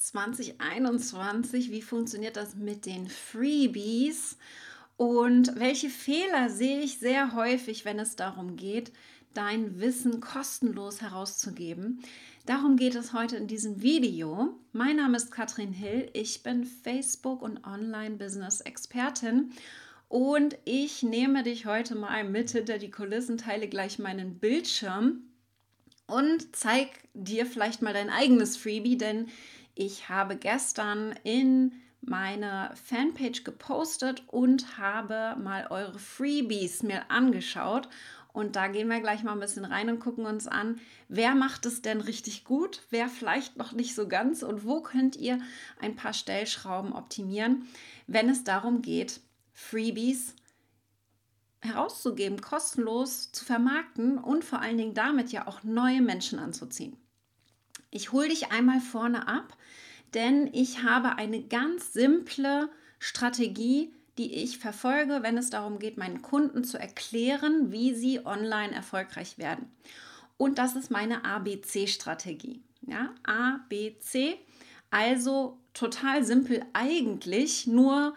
2021. 0.00 1.70
Wie 1.70 1.82
funktioniert 1.82 2.36
das 2.36 2.54
mit 2.56 2.86
den 2.86 3.06
Freebies? 3.08 4.38
Und 4.96 5.58
welche 5.58 5.90
Fehler 5.90 6.48
sehe 6.48 6.80
ich 6.80 6.98
sehr 6.98 7.34
häufig, 7.34 7.84
wenn 7.84 7.98
es 7.98 8.16
darum 8.16 8.56
geht, 8.56 8.92
dein 9.34 9.78
Wissen 9.78 10.20
kostenlos 10.20 11.02
herauszugeben? 11.02 12.02
Darum 12.46 12.76
geht 12.76 12.94
es 12.94 13.12
heute 13.12 13.36
in 13.36 13.46
diesem 13.46 13.82
Video. 13.82 14.58
Mein 14.72 14.96
Name 14.96 15.18
ist 15.18 15.30
Katrin 15.30 15.72
Hill. 15.72 16.08
Ich 16.14 16.42
bin 16.42 16.64
Facebook- 16.64 17.42
und 17.42 17.66
Online-Business-Expertin 17.66 19.52
und 20.08 20.56
ich 20.64 21.02
nehme 21.02 21.42
dich 21.42 21.66
heute 21.66 21.94
mal 21.94 22.24
mit 22.24 22.50
hinter 22.50 22.78
die 22.78 22.90
Kulissen, 22.90 23.36
teile 23.36 23.68
gleich 23.68 23.98
meinen 23.98 24.38
Bildschirm 24.38 25.24
und 26.06 26.56
zeig 26.56 26.88
dir 27.14 27.46
vielleicht 27.46 27.82
mal 27.82 27.94
dein 27.94 28.10
eigenes 28.10 28.56
Freebie, 28.56 28.98
denn 28.98 29.28
ich 29.80 30.10
habe 30.10 30.36
gestern 30.36 31.14
in 31.24 31.72
meine 32.02 32.70
Fanpage 32.84 33.44
gepostet 33.44 34.22
und 34.26 34.76
habe 34.76 35.36
mal 35.40 35.68
eure 35.70 35.98
Freebies 35.98 36.82
mir 36.82 37.10
angeschaut. 37.10 37.88
Und 38.34 38.56
da 38.56 38.68
gehen 38.68 38.88
wir 38.88 39.00
gleich 39.00 39.22
mal 39.22 39.32
ein 39.32 39.40
bisschen 39.40 39.64
rein 39.64 39.88
und 39.88 39.98
gucken 39.98 40.26
uns 40.26 40.46
an, 40.46 40.78
wer 41.08 41.34
macht 41.34 41.64
es 41.64 41.80
denn 41.80 42.02
richtig 42.02 42.44
gut, 42.44 42.82
wer 42.90 43.08
vielleicht 43.08 43.56
noch 43.56 43.72
nicht 43.72 43.94
so 43.94 44.06
ganz 44.06 44.42
und 44.42 44.66
wo 44.66 44.82
könnt 44.82 45.16
ihr 45.16 45.40
ein 45.80 45.96
paar 45.96 46.12
Stellschrauben 46.12 46.92
optimieren, 46.92 47.66
wenn 48.06 48.28
es 48.28 48.44
darum 48.44 48.82
geht, 48.82 49.20
Freebies 49.54 50.34
herauszugeben, 51.62 52.42
kostenlos 52.42 53.32
zu 53.32 53.46
vermarkten 53.46 54.18
und 54.18 54.44
vor 54.44 54.60
allen 54.60 54.76
Dingen 54.76 54.94
damit 54.94 55.32
ja 55.32 55.46
auch 55.46 55.62
neue 55.62 56.02
Menschen 56.02 56.38
anzuziehen. 56.38 56.98
Ich 57.90 58.12
hole 58.12 58.28
dich 58.28 58.52
einmal 58.52 58.80
vorne 58.80 59.28
ab 59.28 59.56
denn 60.14 60.48
ich 60.52 60.82
habe 60.82 61.16
eine 61.16 61.42
ganz 61.42 61.92
simple 61.92 62.68
Strategie, 62.98 63.94
die 64.18 64.34
ich 64.34 64.58
verfolge, 64.58 65.22
wenn 65.22 65.38
es 65.38 65.50
darum 65.50 65.78
geht, 65.78 65.96
meinen 65.96 66.22
Kunden 66.22 66.64
zu 66.64 66.78
erklären, 66.78 67.70
wie 67.70 67.94
sie 67.94 68.26
online 68.26 68.74
erfolgreich 68.74 69.38
werden. 69.38 69.70
Und 70.36 70.58
das 70.58 70.74
ist 70.74 70.90
meine 70.90 71.24
ABC-Strategie. 71.24 72.62
Ja, 72.82 73.14
ABC, 73.22 74.36
also 74.90 75.58
total 75.74 76.24
simpel 76.24 76.64
eigentlich, 76.72 77.66
nur 77.66 78.14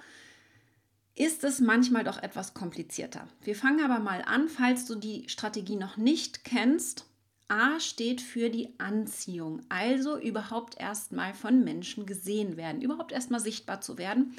ist 1.15 1.43
es 1.43 1.59
manchmal 1.59 2.03
doch 2.03 2.21
etwas 2.21 2.55
komplizierter. 2.55 3.27
Wir 3.41 3.55
fangen 3.55 3.83
aber 3.83 3.99
mal 3.99 4.23
an, 4.23 4.49
falls 4.49 4.85
du 4.85 4.95
die 4.95 5.29
Strategie 5.29 5.75
noch 5.75 5.95
nicht 5.95 6.43
kennst 6.43 7.05
A 7.53 7.79
steht 7.79 8.19
für 8.19 8.49
die 8.49 8.73
Anziehung, 8.79 9.61
also 9.69 10.17
überhaupt 10.17 10.79
erstmal 10.79 11.35
von 11.35 11.63
Menschen 11.63 12.07
gesehen 12.07 12.57
werden, 12.57 12.81
überhaupt 12.81 13.11
erstmal 13.11 13.39
sichtbar 13.39 13.79
zu 13.79 13.99
werden. 13.99 14.35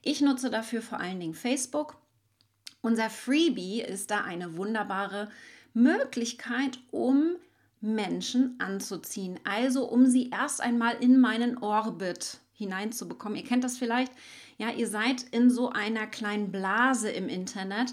Ich 0.00 0.20
nutze 0.20 0.48
dafür 0.48 0.80
vor 0.80 1.00
allen 1.00 1.18
Dingen 1.18 1.34
Facebook. 1.34 1.96
Unser 2.80 3.10
Freebie 3.10 3.82
ist 3.82 4.12
da 4.12 4.22
eine 4.22 4.56
wunderbare 4.56 5.28
Möglichkeit, 5.74 6.78
um 6.92 7.34
Menschen 7.80 8.54
anzuziehen, 8.60 9.40
also 9.42 9.84
um 9.88 10.06
sie 10.06 10.30
erst 10.30 10.60
einmal 10.60 10.94
in 11.00 11.20
meinen 11.20 11.58
Orbit 11.58 12.38
hineinzubekommen. 12.52 13.38
Ihr 13.38 13.44
kennt 13.44 13.64
das 13.64 13.76
vielleicht, 13.76 14.12
ja, 14.58 14.70
ihr 14.70 14.86
seid 14.86 15.22
in 15.32 15.50
so 15.50 15.70
einer 15.70 16.06
kleinen 16.06 16.52
Blase 16.52 17.10
im 17.10 17.28
Internet 17.28 17.92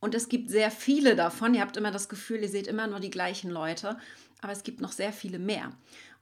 und 0.00 0.14
es 0.14 0.28
gibt 0.28 0.50
sehr 0.50 0.70
viele 0.70 1.16
davon. 1.16 1.54
Ihr 1.54 1.60
habt 1.60 1.76
immer 1.76 1.90
das 1.90 2.08
Gefühl, 2.08 2.42
ihr 2.42 2.48
seht 2.48 2.66
immer 2.66 2.86
nur 2.86 3.00
die 3.00 3.10
gleichen 3.10 3.50
Leute, 3.50 3.98
aber 4.40 4.52
es 4.52 4.62
gibt 4.62 4.80
noch 4.80 4.92
sehr 4.92 5.12
viele 5.12 5.38
mehr. 5.38 5.72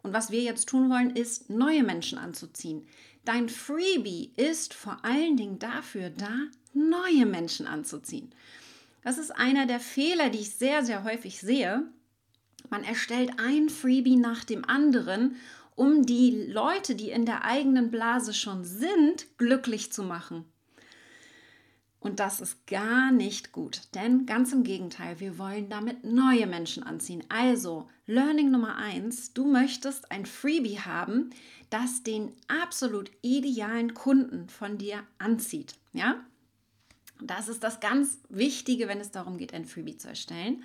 Und 0.03 0.13
was 0.13 0.31
wir 0.31 0.41
jetzt 0.43 0.69
tun 0.69 0.89
wollen, 0.89 1.15
ist, 1.15 1.51
neue 1.51 1.83
Menschen 1.83 2.19
anzuziehen. 2.19 2.87
Dein 3.25 3.49
Freebie 3.49 4.33
ist 4.37 4.73
vor 4.73 5.05
allen 5.05 5.37
Dingen 5.37 5.59
dafür 5.59 6.11
da, 6.11 6.31
neue 6.73 7.27
Menschen 7.27 7.67
anzuziehen. 7.67 8.33
Das 9.03 9.19
ist 9.19 9.31
einer 9.31 9.67
der 9.67 9.81
Fehler, 9.81 10.31
die 10.31 10.39
ich 10.39 10.55
sehr, 10.55 10.85
sehr 10.85 11.05
häufig 11.05 11.41
sehe. 11.41 11.83
Man 12.71 12.85
erstellt 12.85 13.33
ein 13.39 13.69
Freebie 13.69 14.17
nach 14.17 14.45
dem 14.45 14.65
anderen, 14.65 15.37
um 15.75 16.07
die 16.07 16.47
Leute, 16.49 16.95
die 16.95 17.11
in 17.11 17.27
der 17.27 17.45
eigenen 17.45 17.91
Blase 17.91 18.33
schon 18.33 18.65
sind, 18.65 19.27
glücklich 19.39 19.93
zu 19.93 20.03
machen. 20.03 20.45
Und 21.99 22.21
das 22.21 22.41
ist 22.41 22.67
gar 22.67 23.11
nicht 23.11 23.53
gut, 23.53 23.83
denn 23.95 24.27
ganz 24.27 24.53
im 24.53 24.63
Gegenteil, 24.63 25.19
wir 25.19 25.39
wollen 25.39 25.69
damit 25.69 26.05
neue 26.05 26.47
Menschen 26.47 26.83
anziehen. 26.83 27.25
Also, 27.29 27.89
Learning 28.07 28.51
Nummer 28.51 28.77
eins: 28.77 29.33
du 29.33 29.47
möchtest 29.47 30.11
ein 30.13 30.27
Freebie 30.27 30.79
haben, 30.79 31.31
das 31.71 32.03
den 32.03 32.33
absolut 32.49 33.11
idealen 33.23 33.95
Kunden 33.95 34.49
von 34.49 34.79
dir 34.79 35.03
anzieht. 35.19 35.75
Ja? 35.93 36.23
Das 37.21 37.49
ist 37.49 37.65
das 37.65 37.81
ganz 37.81 38.19
Wichtige, 38.29 38.89
wenn 38.89 39.01
es 39.01 39.11
darum 39.11 39.39
geht, 39.39 39.55
ein 39.55 39.65
Freebie 39.65 39.97
zu 39.97 40.09
erstellen. 40.09 40.65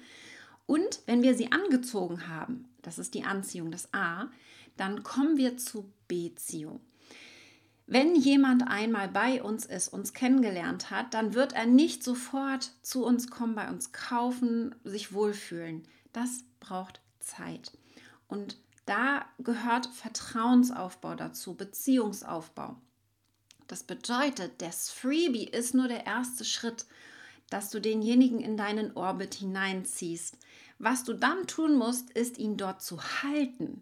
Und 0.68 1.02
wenn 1.06 1.24
wir 1.24 1.34
sie 1.36 1.52
angezogen 1.52 2.28
haben, 2.28 2.69
das 2.81 3.00
ist 3.00 3.13
die 3.13 3.24
Anziehung, 3.24 3.72
das 3.72 3.94
A, 3.94 4.30
dann 4.78 5.03
kommen 5.03 5.38
wir 5.38 5.58
zur 5.58 5.86
Beziehung. 6.08 6.81
Wenn 7.91 8.16
jemand 8.16 8.69
einmal 8.69 9.09
bei 9.09 9.44
uns 9.44 9.66
ist, 9.66 9.90
uns 9.90 10.13
kennengelernt 10.13 10.91
hat, 10.91 11.13
dann 11.13 11.34
wird 11.34 11.52
er 11.52 11.66
nicht 11.66 12.06
sofort 12.06 12.72
zu 12.81 13.03
uns 13.03 13.29
kommen, 13.29 13.53
bei 13.53 13.68
uns 13.68 13.91
kaufen, 13.91 14.74
sich 14.85 15.12
wohlfühlen. 15.12 15.84
Das 16.13 16.46
braucht 16.62 17.01
Zeit. 17.19 17.74
Und 18.30 18.56
da 18.85 19.25
gehört 19.40 19.88
Vertrauensaufbau 19.88 21.16
dazu, 21.16 21.56
Beziehungsaufbau. 21.56 22.78
Das 23.68 23.84
bedeutet, 23.84 24.62
das 24.62 24.90
Freebie 24.90 25.50
ist 25.50 25.75
nur 25.75 25.90
der 25.90 26.06
erste 26.06 26.46
Schritt, 26.46 26.85
dass 27.50 27.72
du 27.72 27.81
denjenigen 27.81 28.40
in 28.40 28.56
deinen 28.56 28.96
Orbit 28.96 29.34
hineinziehst. 29.34 30.38
Was 30.80 31.03
du 31.03 31.12
dann 31.12 31.46
tun 31.46 31.78
musst, 31.78 32.09
ist 32.12 32.38
ihn 32.38 32.56
dort 32.56 32.81
zu 32.81 33.03
halten. 33.22 33.81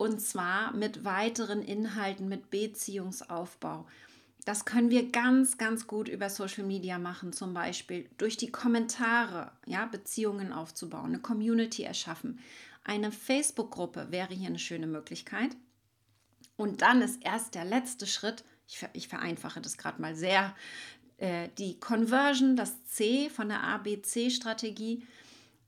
Und 0.00 0.22
zwar 0.22 0.72
mit 0.74 1.04
weiteren 1.04 1.60
Inhalten, 1.60 2.26
mit 2.26 2.48
Beziehungsaufbau. 2.48 3.86
Das 4.46 4.64
können 4.64 4.88
wir 4.88 5.12
ganz, 5.12 5.58
ganz 5.58 5.86
gut 5.86 6.08
über 6.08 6.30
Social 6.30 6.64
Media 6.64 6.98
machen, 6.98 7.34
zum 7.34 7.52
Beispiel 7.52 8.08
durch 8.16 8.38
die 8.38 8.50
Kommentare, 8.50 9.52
ja, 9.66 9.84
Beziehungen 9.84 10.54
aufzubauen, 10.54 11.08
eine 11.10 11.18
Community 11.18 11.82
erschaffen. 11.82 12.38
Eine 12.82 13.12
Facebook-Gruppe 13.12 14.06
wäre 14.10 14.32
hier 14.32 14.48
eine 14.48 14.58
schöne 14.58 14.86
Möglichkeit. 14.86 15.54
Und 16.56 16.80
dann 16.80 17.02
ist 17.02 17.22
erst 17.22 17.54
der 17.54 17.66
letzte 17.66 18.06
Schritt, 18.06 18.42
ich, 18.66 18.82
ich 18.94 19.06
vereinfache 19.06 19.60
das 19.60 19.76
gerade 19.76 20.00
mal 20.00 20.16
sehr, 20.16 20.56
äh, 21.18 21.50
die 21.58 21.78
Conversion, 21.78 22.56
das 22.56 22.82
C 22.84 23.28
von 23.28 23.50
der 23.50 23.62
ABC-Strategie 23.64 25.06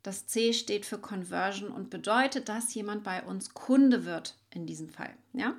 das 0.02 0.26
C 0.26 0.52
steht 0.52 0.84
für 0.84 0.98
Conversion 0.98 1.70
und 1.70 1.90
bedeutet, 1.90 2.48
dass 2.48 2.74
jemand 2.74 3.04
bei 3.04 3.22
uns 3.22 3.54
Kunde 3.54 4.04
wird 4.04 4.36
in 4.50 4.66
diesem 4.66 4.88
Fall. 4.88 5.14
Ja? 5.32 5.54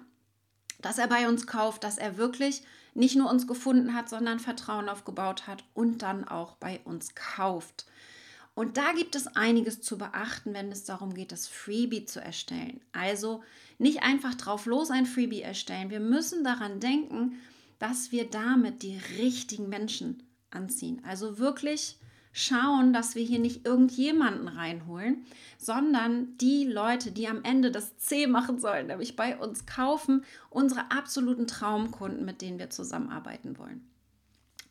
Dass 0.82 0.98
er 0.98 1.08
bei 1.08 1.30
uns 1.30 1.48
kauft, 1.48 1.84
dass 1.84 1.98
er 1.98 2.18
wirklich 2.18 2.64
nicht 2.94 3.16
nur 3.16 3.30
uns 3.30 3.48
gefunden 3.48 3.94
hat, 3.94 4.10
sondern 4.10 4.40
Vertrauen 4.40 4.90
aufgebaut 4.90 5.48
hat 5.48 5.64
und 5.74 6.02
dann 6.02 6.28
auch 6.28 6.56
bei 6.58 6.82
uns 6.84 7.16
kauft. 7.16 7.86
Und 8.56 8.78
da 8.78 8.92
gibt 8.92 9.16
es 9.16 9.28
einiges 9.28 9.82
zu 9.82 9.98
beachten, 9.98 10.54
wenn 10.54 10.72
es 10.72 10.84
darum 10.84 11.14
geht, 11.14 11.32
das 11.32 11.48
Freebie 11.48 12.06
zu 12.06 12.22
erstellen. 12.22 12.82
Also 12.92 13.44
nicht 13.80 14.04
einfach 14.04 14.36
drauf 14.36 14.68
los 14.68 14.92
ein 14.92 15.08
Freebie 15.08 15.42
erstellen. 15.42 15.90
Wir 15.90 16.00
müssen 16.00 16.44
daran 16.44 16.80
denken, 16.80 17.40
dass 17.80 18.12
wir 18.12 18.30
damit 18.30 18.84
die 18.84 19.00
richtigen 19.18 19.70
Menschen 19.70 20.22
anziehen. 20.52 21.02
Also 21.04 21.40
wirklich 21.40 21.98
schauen, 22.34 22.92
dass 22.92 23.16
wir 23.16 23.24
hier 23.24 23.40
nicht 23.40 23.66
irgendjemanden 23.66 24.48
reinholen, 24.48 25.26
sondern 25.58 26.36
die 26.40 26.66
Leute, 26.66 27.12
die 27.12 27.28
am 27.28 27.44
Ende 27.44 27.72
das 27.72 27.98
C 27.98 28.28
machen 28.28 28.60
sollen, 28.60 28.88
nämlich 28.88 29.16
bei 29.16 29.38
uns 29.38 29.66
kaufen, 29.66 30.26
unsere 30.50 30.92
absoluten 30.92 31.48
Traumkunden, 31.48 32.26
mit 32.26 32.42
denen 32.42 32.60
wir 32.60 32.72
zusammenarbeiten 32.72 33.58
wollen. 33.58 33.88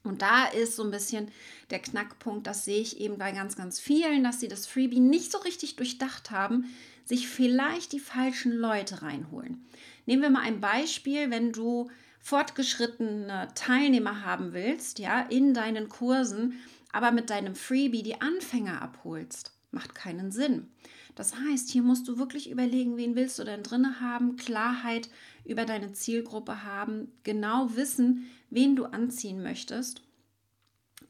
Und 0.04 0.20
da 0.20 0.46
ist 0.46 0.74
so 0.74 0.82
ein 0.82 0.90
bisschen 0.90 1.28
der 1.70 1.78
Knackpunkt, 1.78 2.48
das 2.48 2.64
sehe 2.64 2.80
ich 2.80 3.00
eben 3.00 3.18
bei 3.18 3.30
ganz, 3.30 3.56
ganz 3.56 3.78
vielen, 3.78 4.24
dass 4.24 4.40
sie 4.40 4.48
das 4.48 4.66
Freebie 4.66 4.98
nicht 4.98 5.30
so 5.30 5.38
richtig 5.38 5.76
durchdacht 5.76 6.32
haben, 6.32 6.64
sich 7.04 7.28
vielleicht 7.28 7.92
die 7.92 8.00
falschen 8.00 8.52
Leute 8.52 9.02
reinholen. 9.02 9.64
Nehmen 10.06 10.22
wir 10.22 10.30
mal 10.30 10.42
ein 10.42 10.60
Beispiel, 10.60 11.30
wenn 11.30 11.52
du 11.52 11.88
fortgeschrittene 12.18 13.48
Teilnehmer 13.54 14.24
haben 14.24 14.52
willst, 14.52 14.98
ja, 14.98 15.20
in 15.20 15.54
deinen 15.54 15.88
Kursen, 15.88 16.54
aber 16.92 17.10
mit 17.10 17.30
deinem 17.30 17.54
Freebie 17.54 18.02
die 18.02 18.20
Anfänger 18.20 18.80
abholst, 18.80 19.52
macht 19.70 19.94
keinen 19.94 20.30
Sinn. 20.30 20.70
Das 21.14 21.34
heißt, 21.36 21.70
hier 21.70 21.82
musst 21.82 22.08
du 22.08 22.18
wirklich 22.18 22.50
überlegen, 22.50 22.96
wen 22.96 23.16
willst 23.16 23.38
du 23.38 23.44
denn 23.44 23.62
drinne 23.62 24.00
haben, 24.00 24.36
Klarheit 24.36 25.10
über 25.44 25.64
deine 25.64 25.92
Zielgruppe 25.92 26.64
haben, 26.64 27.12
genau 27.22 27.74
wissen, 27.76 28.30
wen 28.50 28.76
du 28.76 28.84
anziehen 28.84 29.42
möchtest. 29.42 30.02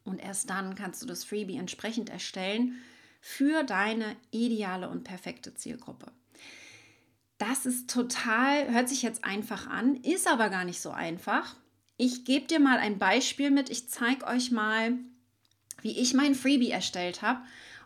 Und 0.05 0.21
erst 0.21 0.51
dann 0.51 0.75
kannst 0.75 1.03
du 1.03 1.07
das 1.07 1.23
Freebie 1.23 1.57
entsprechend 1.57 2.11
erstellen 2.11 2.75
für 3.21 3.63
deine 3.63 4.17
ideale 4.33 4.89
und 4.89 5.05
perfekte 5.05 5.55
Zielgruppe. 5.55 6.11
das 7.39 7.67
ist 7.67 7.91
total, 7.91 8.73
hört 8.73 8.89
sich 8.89 9.03
jetzt 9.03 9.25
einfach 9.25 9.67
an, 9.67 9.97
ist 9.97 10.29
aber 10.29 10.49
gar 10.49 10.65
nicht 10.65 10.81
so 10.81 10.91
einfach. 10.91 11.57
Ich 11.97 12.25
gebe 12.25 12.47
dir 12.47 12.61
mal 12.61 12.79
ein 12.79 12.99
Beispiel 12.99 13.51
mit. 13.51 13.69
Ich 13.69 13.89
zeige 13.89 14.27
euch 14.27 14.53
mal, 14.53 14.97
wie 15.83 15.99
ich 15.99 16.15
mein 16.15 16.35
Freebie 16.35 16.71
erstellt 16.71 17.23
habe. 17.23 17.41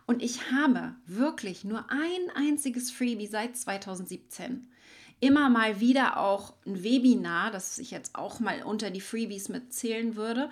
Und 0.05 0.23
ich 0.23 0.51
habe 0.51 0.95
wirklich 1.05 1.65
nur 1.65 1.85
ein 1.91 2.35
einziges 2.35 2.91
Freebie 2.91 3.27
seit 3.27 3.57
2017. 3.57 4.71
Immer 5.19 5.49
mal 5.49 5.79
wieder 5.79 6.17
auch 6.17 6.53
ein 6.65 6.83
Webinar, 6.83 7.51
das 7.51 7.77
ich 7.79 7.91
jetzt 7.91 8.15
auch 8.15 8.39
mal 8.39 8.63
unter 8.63 8.89
die 8.91 9.01
Freebies 9.01 9.49
mitzählen 9.49 10.15
würde. 10.15 10.49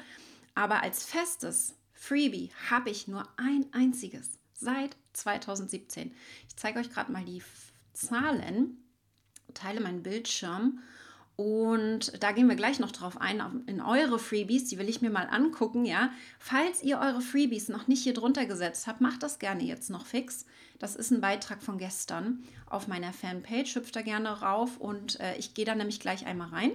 Aber 0.55 0.83
als 0.83 1.05
festes 1.05 1.75
Freebie 1.93 2.49
habe 2.69 2.89
ich 2.89 3.07
nur 3.07 3.27
ein 3.37 3.65
einziges 3.71 4.31
seit 4.53 4.97
2017. 5.13 6.11
Ich 6.47 6.55
zeige 6.55 6.79
euch 6.79 6.89
gerade 6.89 7.11
mal 7.11 7.23
die 7.23 7.43
Zahlen, 7.93 8.77
teile 9.53 9.79
meinen 9.79 10.03
Bildschirm 10.03 10.79
und 11.35 12.23
da 12.23 12.31
gehen 12.31 12.47
wir 12.47 12.55
gleich 12.55 12.79
noch 12.79 12.91
drauf 12.91 13.19
ein, 13.19 13.41
in 13.67 13.81
eure 13.81 14.19
Freebies, 14.19 14.69
die 14.69 14.77
will 14.77 14.87
ich 14.87 15.01
mir 15.01 15.09
mal 15.09 15.27
angucken, 15.27 15.83
ja. 15.83 16.11
Falls 16.39 16.81
ihr 16.81 16.99
eure 16.99 17.21
Freebies 17.21 17.67
noch 17.67 17.87
nicht 17.87 18.03
hier 18.03 18.13
drunter 18.13 18.45
gesetzt 18.45 18.87
habt, 18.87 19.01
macht 19.01 19.21
das 19.21 19.39
gerne 19.39 19.63
jetzt 19.63 19.89
noch 19.89 20.05
fix. 20.05 20.45
Das 20.79 20.95
ist 20.95 21.11
ein 21.11 21.21
Beitrag 21.21 21.61
von 21.61 21.77
gestern 21.77 22.43
auf 22.67 22.87
meiner 22.87 23.11
Fanpage, 23.11 23.75
hüpft 23.75 23.95
da 23.95 24.01
gerne 24.01 24.29
rauf 24.29 24.77
und 24.77 25.19
äh, 25.19 25.35
ich 25.37 25.53
gehe 25.53 25.65
da 25.65 25.75
nämlich 25.75 25.99
gleich 25.99 26.25
einmal 26.25 26.49
rein 26.49 26.71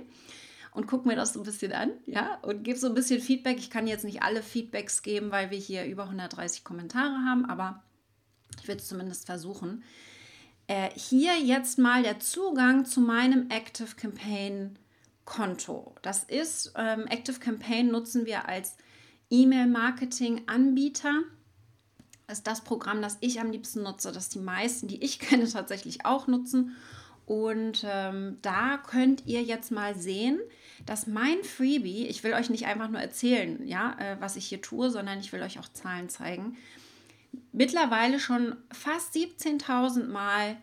und 0.72 0.86
gucke 0.86 1.08
mir 1.08 1.16
das 1.16 1.32
so 1.32 1.40
ein 1.40 1.44
bisschen 1.44 1.72
an, 1.72 1.92
ja, 2.06 2.36
und 2.42 2.62
gebe 2.62 2.78
so 2.78 2.86
ein 2.86 2.94
bisschen 2.94 3.20
Feedback. 3.20 3.58
Ich 3.58 3.70
kann 3.70 3.86
jetzt 3.86 4.04
nicht 4.04 4.22
alle 4.22 4.42
Feedbacks 4.42 5.02
geben, 5.02 5.30
weil 5.30 5.50
wir 5.50 5.58
hier 5.58 5.84
über 5.86 6.04
130 6.04 6.64
Kommentare 6.64 7.24
haben, 7.24 7.46
aber 7.46 7.82
ich 8.60 8.68
will 8.68 8.76
es 8.76 8.88
zumindest 8.88 9.26
versuchen. 9.26 9.82
Äh, 10.70 10.90
hier 10.94 11.36
jetzt 11.36 11.78
mal 11.78 12.04
der 12.04 12.20
Zugang 12.20 12.84
zu 12.84 13.00
meinem 13.00 13.50
Active 13.50 13.96
Campaign 13.96 14.78
Konto. 15.24 15.96
Das 16.02 16.22
ist, 16.22 16.74
ähm, 16.76 17.08
Active 17.08 17.40
Campaign 17.40 17.88
nutzen 17.90 18.24
wir 18.24 18.48
als 18.48 18.76
E-Mail-Marketing-Anbieter. 19.30 21.22
Das 22.28 22.38
ist 22.38 22.46
das 22.46 22.60
Programm, 22.60 23.02
das 23.02 23.18
ich 23.20 23.40
am 23.40 23.50
liebsten 23.50 23.82
nutze, 23.82 24.12
das 24.12 24.28
die 24.28 24.38
meisten, 24.38 24.86
die 24.86 25.02
ich 25.02 25.18
kenne, 25.20 25.48
tatsächlich 25.48 26.06
auch 26.06 26.28
nutzen. 26.28 26.76
Und 27.26 27.84
ähm, 27.84 28.38
da 28.40 28.76
könnt 28.76 29.26
ihr 29.26 29.42
jetzt 29.42 29.72
mal 29.72 29.96
sehen, 29.96 30.38
dass 30.86 31.08
mein 31.08 31.42
Freebie, 31.42 32.06
ich 32.06 32.22
will 32.22 32.34
euch 32.34 32.48
nicht 32.48 32.66
einfach 32.66 32.90
nur 32.90 33.00
erzählen, 33.00 33.66
ja, 33.66 33.96
äh, 33.98 34.20
was 34.20 34.36
ich 34.36 34.46
hier 34.46 34.62
tue, 34.62 34.88
sondern 34.88 35.18
ich 35.18 35.32
will 35.32 35.42
euch 35.42 35.58
auch 35.58 35.68
Zahlen 35.72 36.08
zeigen 36.08 36.56
mittlerweile 37.52 38.20
schon 38.20 38.56
fast 38.72 39.14
17.000 39.14 40.06
Mal 40.06 40.56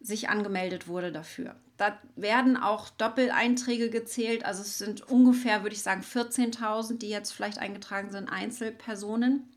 sich 0.00 0.28
angemeldet 0.28 0.88
wurde 0.88 1.12
dafür. 1.12 1.56
Da 1.76 1.96
werden 2.16 2.56
auch 2.56 2.90
Doppeleinträge 2.90 3.88
gezählt. 3.90 4.44
Also 4.44 4.62
es 4.62 4.78
sind 4.78 5.08
ungefähr, 5.08 5.62
würde 5.62 5.76
ich 5.76 5.82
sagen, 5.82 6.02
14.000, 6.02 6.98
die 6.98 7.08
jetzt 7.08 7.32
vielleicht 7.32 7.58
eingetragen 7.58 8.10
sind, 8.10 8.28
Einzelpersonen. 8.28 9.48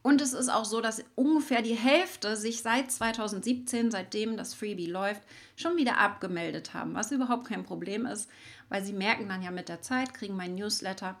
Und 0.00 0.20
es 0.20 0.32
ist 0.32 0.48
auch 0.48 0.64
so, 0.64 0.80
dass 0.80 1.04
ungefähr 1.16 1.60
die 1.60 1.74
Hälfte 1.74 2.36
sich 2.36 2.62
seit 2.62 2.90
2017, 2.90 3.90
seitdem 3.90 4.36
das 4.36 4.54
Freebie 4.54 4.86
läuft, 4.86 5.22
schon 5.56 5.76
wieder 5.76 5.98
abgemeldet 5.98 6.72
haben, 6.72 6.94
was 6.94 7.10
überhaupt 7.10 7.48
kein 7.48 7.64
Problem 7.64 8.06
ist, 8.06 8.30
weil 8.68 8.84
sie 8.84 8.92
merken 8.92 9.28
dann 9.28 9.42
ja 9.42 9.50
mit 9.50 9.68
der 9.68 9.82
Zeit, 9.82 10.14
kriegen 10.14 10.36
mein 10.36 10.54
Newsletter, 10.54 11.18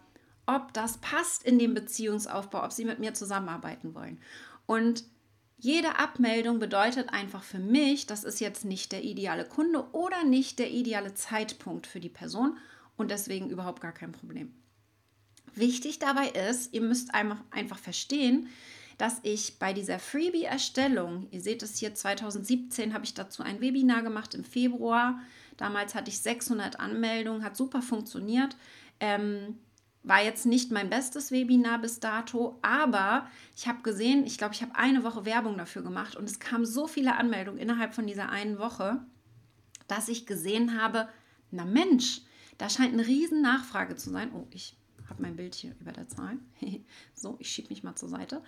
ob 0.48 0.72
das 0.72 0.98
passt 0.98 1.42
in 1.42 1.58
dem 1.58 1.74
Beziehungsaufbau, 1.74 2.64
ob 2.64 2.72
sie 2.72 2.86
mit 2.86 2.98
mir 2.98 3.12
zusammenarbeiten 3.12 3.94
wollen. 3.94 4.18
Und 4.66 5.04
jede 5.58 5.98
Abmeldung 5.98 6.58
bedeutet 6.58 7.12
einfach 7.12 7.42
für 7.42 7.58
mich, 7.58 8.06
das 8.06 8.24
ist 8.24 8.40
jetzt 8.40 8.64
nicht 8.64 8.90
der 8.92 9.04
ideale 9.04 9.44
Kunde 9.44 9.84
oder 9.92 10.24
nicht 10.24 10.58
der 10.58 10.70
ideale 10.70 11.14
Zeitpunkt 11.14 11.86
für 11.86 12.00
die 12.00 12.08
Person 12.08 12.56
und 12.96 13.10
deswegen 13.10 13.50
überhaupt 13.50 13.82
gar 13.82 13.92
kein 13.92 14.12
Problem. 14.12 14.54
Wichtig 15.54 15.98
dabei 15.98 16.28
ist, 16.28 16.72
ihr 16.72 16.80
müsst 16.80 17.12
einfach, 17.12 17.78
verstehen, 17.78 18.48
dass 18.96 19.18
ich 19.24 19.58
bei 19.58 19.72
dieser 19.74 19.98
Freebie-Erstellung, 19.98 21.28
ihr 21.30 21.40
seht 21.40 21.62
es 21.62 21.76
hier 21.76 21.94
2017, 21.94 22.94
habe 22.94 23.04
ich 23.04 23.14
dazu 23.14 23.42
ein 23.42 23.60
Webinar 23.60 24.02
gemacht 24.02 24.34
im 24.34 24.44
Februar. 24.44 25.20
Damals 25.56 25.94
hatte 25.94 26.10
ich 26.10 26.20
600 26.20 26.80
Anmeldungen, 26.80 27.44
hat 27.44 27.56
super 27.56 27.82
funktioniert. 27.82 28.56
Ähm, 29.00 29.58
war 30.02 30.22
jetzt 30.22 30.46
nicht 30.46 30.70
mein 30.70 30.90
bestes 30.90 31.32
Webinar 31.32 31.80
bis 31.80 32.00
dato, 32.00 32.58
aber 32.62 33.28
ich 33.56 33.68
habe 33.68 33.82
gesehen, 33.82 34.24
ich 34.24 34.38
glaube, 34.38 34.54
ich 34.54 34.62
habe 34.62 34.76
eine 34.76 35.04
Woche 35.04 35.24
Werbung 35.24 35.58
dafür 35.58 35.82
gemacht 35.82 36.16
und 36.16 36.24
es 36.24 36.40
kamen 36.40 36.64
so 36.64 36.86
viele 36.86 37.16
Anmeldungen 37.16 37.60
innerhalb 37.60 37.94
von 37.94 38.06
dieser 38.06 38.30
einen 38.30 38.58
Woche, 38.58 39.04
dass 39.86 40.08
ich 40.08 40.26
gesehen 40.26 40.80
habe, 40.80 41.08
na 41.50 41.64
Mensch, 41.64 42.22
da 42.58 42.68
scheint 42.68 42.92
eine 42.92 43.06
riesen 43.06 43.42
Nachfrage 43.42 43.96
zu 43.96 44.10
sein. 44.10 44.32
Oh, 44.32 44.46
ich 44.50 44.76
habe 45.08 45.22
mein 45.22 45.36
Bild 45.36 45.54
hier 45.54 45.74
über 45.80 45.92
der 45.92 46.08
Zahl. 46.08 46.38
so, 47.14 47.36
ich 47.38 47.50
schiebe 47.50 47.68
mich 47.70 47.82
mal 47.82 47.96
zur 47.96 48.08
Seite. 48.08 48.42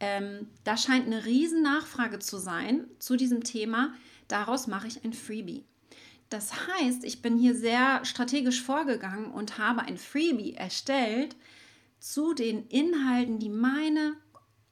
Ähm, 0.00 0.48
da 0.62 0.76
scheint 0.76 1.06
eine 1.06 1.24
riesen 1.24 1.62
Nachfrage 1.62 2.18
zu 2.18 2.38
sein 2.38 2.86
zu 2.98 3.16
diesem 3.16 3.42
Thema. 3.42 3.94
Daraus 4.28 4.66
mache 4.66 4.86
ich 4.86 5.04
ein 5.04 5.12
Freebie. 5.12 5.64
Das 6.34 6.66
heißt, 6.66 7.04
ich 7.04 7.22
bin 7.22 7.38
hier 7.38 7.54
sehr 7.54 8.04
strategisch 8.04 8.60
vorgegangen 8.60 9.26
und 9.30 9.56
habe 9.56 9.82
ein 9.82 9.96
Freebie 9.96 10.54
erstellt 10.54 11.36
zu 12.00 12.34
den 12.34 12.66
Inhalten, 12.66 13.38
die 13.38 13.48
meine 13.48 14.14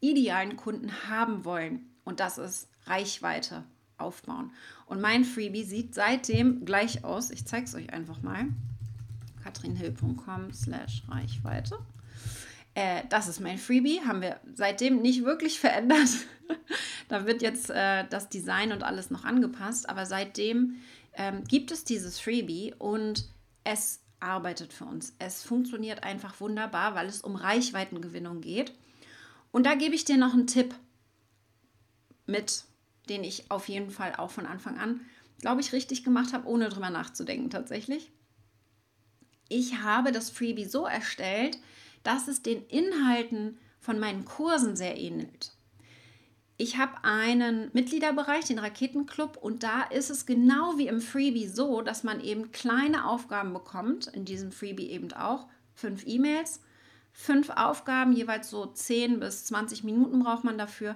idealen 0.00 0.56
Kunden 0.56 0.90
haben 1.08 1.44
wollen. 1.44 1.88
Und 2.02 2.18
das 2.18 2.36
ist 2.36 2.68
Reichweite 2.86 3.62
aufbauen. 3.96 4.50
Und 4.86 5.00
mein 5.00 5.24
Freebie 5.24 5.62
sieht 5.62 5.94
seitdem 5.94 6.64
gleich 6.64 7.04
aus. 7.04 7.30
Ich 7.30 7.46
zeige 7.46 7.66
es 7.66 7.76
euch 7.76 7.92
einfach 7.92 8.22
mal. 8.22 8.48
katrinhill.com 9.44 10.52
slash 10.52 11.04
Reichweite. 11.06 11.78
Äh, 12.74 13.04
das 13.08 13.28
ist 13.28 13.38
mein 13.38 13.58
Freebie. 13.58 14.00
Haben 14.04 14.20
wir 14.20 14.40
seitdem 14.52 15.00
nicht 15.00 15.24
wirklich 15.24 15.60
verändert. 15.60 16.08
da 17.08 17.24
wird 17.24 17.40
jetzt 17.40 17.70
äh, 17.70 18.04
das 18.10 18.28
Design 18.28 18.72
und 18.72 18.82
alles 18.82 19.12
noch 19.12 19.24
angepasst. 19.24 19.88
Aber 19.88 20.06
seitdem 20.06 20.74
ähm, 21.14 21.44
gibt 21.44 21.70
es 21.70 21.84
dieses 21.84 22.18
Freebie 22.18 22.74
und 22.78 23.28
es 23.64 24.00
arbeitet 24.20 24.72
für 24.72 24.84
uns. 24.84 25.14
Es 25.18 25.42
funktioniert 25.42 26.04
einfach 26.04 26.40
wunderbar, 26.40 26.94
weil 26.94 27.06
es 27.06 27.22
um 27.22 27.36
Reichweitengewinnung 27.36 28.40
geht. 28.40 28.72
Und 29.50 29.66
da 29.66 29.74
gebe 29.74 29.94
ich 29.94 30.04
dir 30.04 30.16
noch 30.16 30.32
einen 30.32 30.46
Tipp 30.46 30.74
mit, 32.26 32.64
den 33.08 33.24
ich 33.24 33.50
auf 33.50 33.68
jeden 33.68 33.90
Fall 33.90 34.14
auch 34.16 34.30
von 34.30 34.46
Anfang 34.46 34.78
an, 34.78 35.00
glaube 35.40 35.60
ich, 35.60 35.72
richtig 35.72 36.04
gemacht 36.04 36.32
habe, 36.32 36.48
ohne 36.48 36.68
drüber 36.68 36.90
nachzudenken 36.90 37.50
tatsächlich. 37.50 38.10
Ich 39.48 39.78
habe 39.82 40.12
das 40.12 40.30
Freebie 40.30 40.64
so 40.64 40.86
erstellt, 40.86 41.58
dass 42.04 42.28
es 42.28 42.42
den 42.42 42.64
Inhalten 42.66 43.58
von 43.80 43.98
meinen 43.98 44.24
Kursen 44.24 44.76
sehr 44.76 44.96
ähnelt. 44.96 45.52
Ich 46.62 46.78
habe 46.78 47.02
einen 47.02 47.70
Mitgliederbereich, 47.72 48.44
den 48.44 48.60
Raketenclub, 48.60 49.36
und 49.36 49.64
da 49.64 49.82
ist 49.82 50.10
es 50.10 50.26
genau 50.26 50.78
wie 50.78 50.86
im 50.86 51.00
Freebie 51.00 51.48
so, 51.48 51.82
dass 51.82 52.04
man 52.04 52.20
eben 52.20 52.52
kleine 52.52 53.08
Aufgaben 53.08 53.52
bekommt, 53.52 54.06
in 54.06 54.24
diesem 54.24 54.52
Freebie 54.52 54.88
eben 54.90 55.12
auch, 55.12 55.48
fünf 55.74 56.06
E-Mails, 56.06 56.60
fünf 57.10 57.50
Aufgaben, 57.50 58.12
jeweils 58.12 58.48
so 58.48 58.64
10 58.64 59.18
bis 59.18 59.44
20 59.46 59.82
Minuten 59.82 60.20
braucht 60.20 60.44
man 60.44 60.56
dafür. 60.56 60.94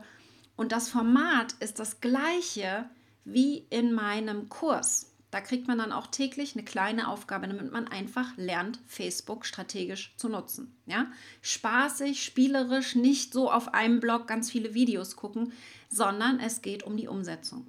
Und 0.55 0.71
das 0.71 0.89
Format 0.89 1.55
ist 1.59 1.81
das 1.81 2.01
gleiche 2.01 2.89
wie 3.25 3.67
in 3.69 3.93
meinem 3.93 4.49
Kurs. 4.49 5.16
Da 5.30 5.40
kriegt 5.40 5.66
man 5.66 5.78
dann 5.78 5.92
auch 5.92 6.06
täglich 6.06 6.54
eine 6.54 6.64
kleine 6.64 7.09
Aufgabe, 7.09 7.49
damit 7.49 7.73
man 7.73 7.88
einfach 7.88 8.37
lernt, 8.37 8.78
Facebook 8.87 9.45
strategisch 9.45 10.14
zu 10.16 10.28
nutzen. 10.28 10.76
Ja? 10.87 11.11
Spaßig, 11.42 12.23
spielerisch, 12.23 12.95
nicht 12.95 13.33
so 13.33 13.50
auf 13.50 13.75
einem 13.75 14.00
Blog 14.00 14.28
ganz 14.28 14.50
viele 14.50 14.73
Videos 14.75 15.16
gucken, 15.16 15.52
sondern 15.88 16.38
es 16.38 16.62
geht 16.62 16.85
um 16.85 16.97
die 16.97 17.09
Umsetzung. 17.09 17.66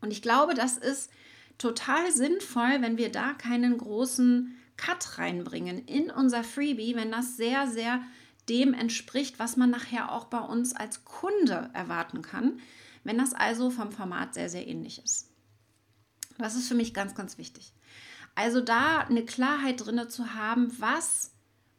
Und 0.00 0.12
ich 0.12 0.22
glaube, 0.22 0.54
das 0.54 0.76
ist 0.76 1.10
total 1.56 2.12
sinnvoll, 2.12 2.80
wenn 2.80 2.98
wir 2.98 3.10
da 3.10 3.32
keinen 3.32 3.78
großen 3.78 4.54
Cut 4.76 5.18
reinbringen 5.18 5.86
in 5.86 6.10
unser 6.10 6.44
Freebie, 6.44 6.94
wenn 6.94 7.10
das 7.10 7.36
sehr, 7.36 7.66
sehr 7.66 8.00
dem 8.48 8.74
entspricht, 8.74 9.38
was 9.38 9.56
man 9.56 9.70
nachher 9.70 10.12
auch 10.12 10.24
bei 10.26 10.38
uns 10.38 10.74
als 10.74 11.04
Kunde 11.04 11.70
erwarten 11.74 12.22
kann, 12.22 12.60
wenn 13.04 13.18
das 13.18 13.34
also 13.34 13.70
vom 13.70 13.92
Format 13.92 14.34
sehr, 14.34 14.48
sehr 14.48 14.66
ähnlich 14.66 15.02
ist. 15.04 15.27
Das 16.38 16.54
ist 16.54 16.68
für 16.68 16.74
mich 16.74 16.94
ganz, 16.94 17.14
ganz 17.14 17.38
wichtig. 17.38 17.72
Also 18.34 18.60
da 18.60 19.00
eine 19.00 19.24
Klarheit 19.24 19.84
drin 19.84 20.08
zu 20.08 20.34
haben, 20.34 20.72
was 20.78 21.32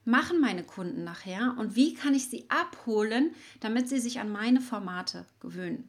machen 0.06 0.42
meine 0.42 0.64
Kunden 0.64 1.04
nachher 1.04 1.56
und 1.58 1.76
wie 1.76 1.94
kann 1.94 2.14
ich 2.14 2.30
sie 2.30 2.46
abholen, 2.50 3.34
damit 3.60 3.88
sie 3.88 4.00
sich 4.00 4.20
an 4.20 4.32
meine 4.32 4.60
Formate 4.60 5.26
gewöhnen. 5.40 5.88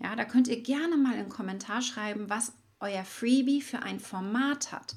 Ja, 0.00 0.14
da 0.16 0.24
könnt 0.24 0.48
ihr 0.48 0.60
gerne 0.60 0.96
mal 0.96 1.14
einen 1.14 1.28
Kommentar 1.28 1.82
schreiben, 1.82 2.28
was 2.28 2.52
euer 2.80 3.04
Freebie 3.04 3.62
für 3.62 3.82
ein 3.82 3.98
Format 3.98 4.70
hat. 4.70 4.94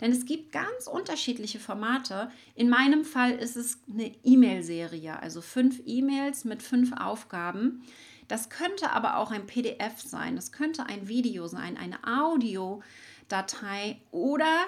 Denn 0.00 0.12
es 0.12 0.26
gibt 0.26 0.52
ganz 0.52 0.86
unterschiedliche 0.86 1.58
Formate. 1.58 2.30
In 2.54 2.68
meinem 2.68 3.04
Fall 3.04 3.32
ist 3.32 3.56
es 3.56 3.78
eine 3.90 4.12
E-Mail-Serie, 4.22 5.20
also 5.20 5.40
fünf 5.40 5.80
E-Mails 5.86 6.44
mit 6.44 6.62
fünf 6.62 6.92
Aufgaben 6.92 7.82
Das 8.30 8.48
könnte 8.48 8.92
aber 8.92 9.16
auch 9.16 9.32
ein 9.32 9.46
PDF 9.46 10.00
sein, 10.00 10.36
das 10.36 10.52
könnte 10.52 10.86
ein 10.86 11.08
Video 11.08 11.48
sein, 11.48 11.76
eine 11.76 11.98
Audiodatei 12.06 14.00
oder 14.12 14.66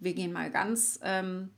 wir 0.00 0.14
gehen 0.14 0.32
mal 0.32 0.50
ganz, 0.50 0.98
ähm, 1.04 1.50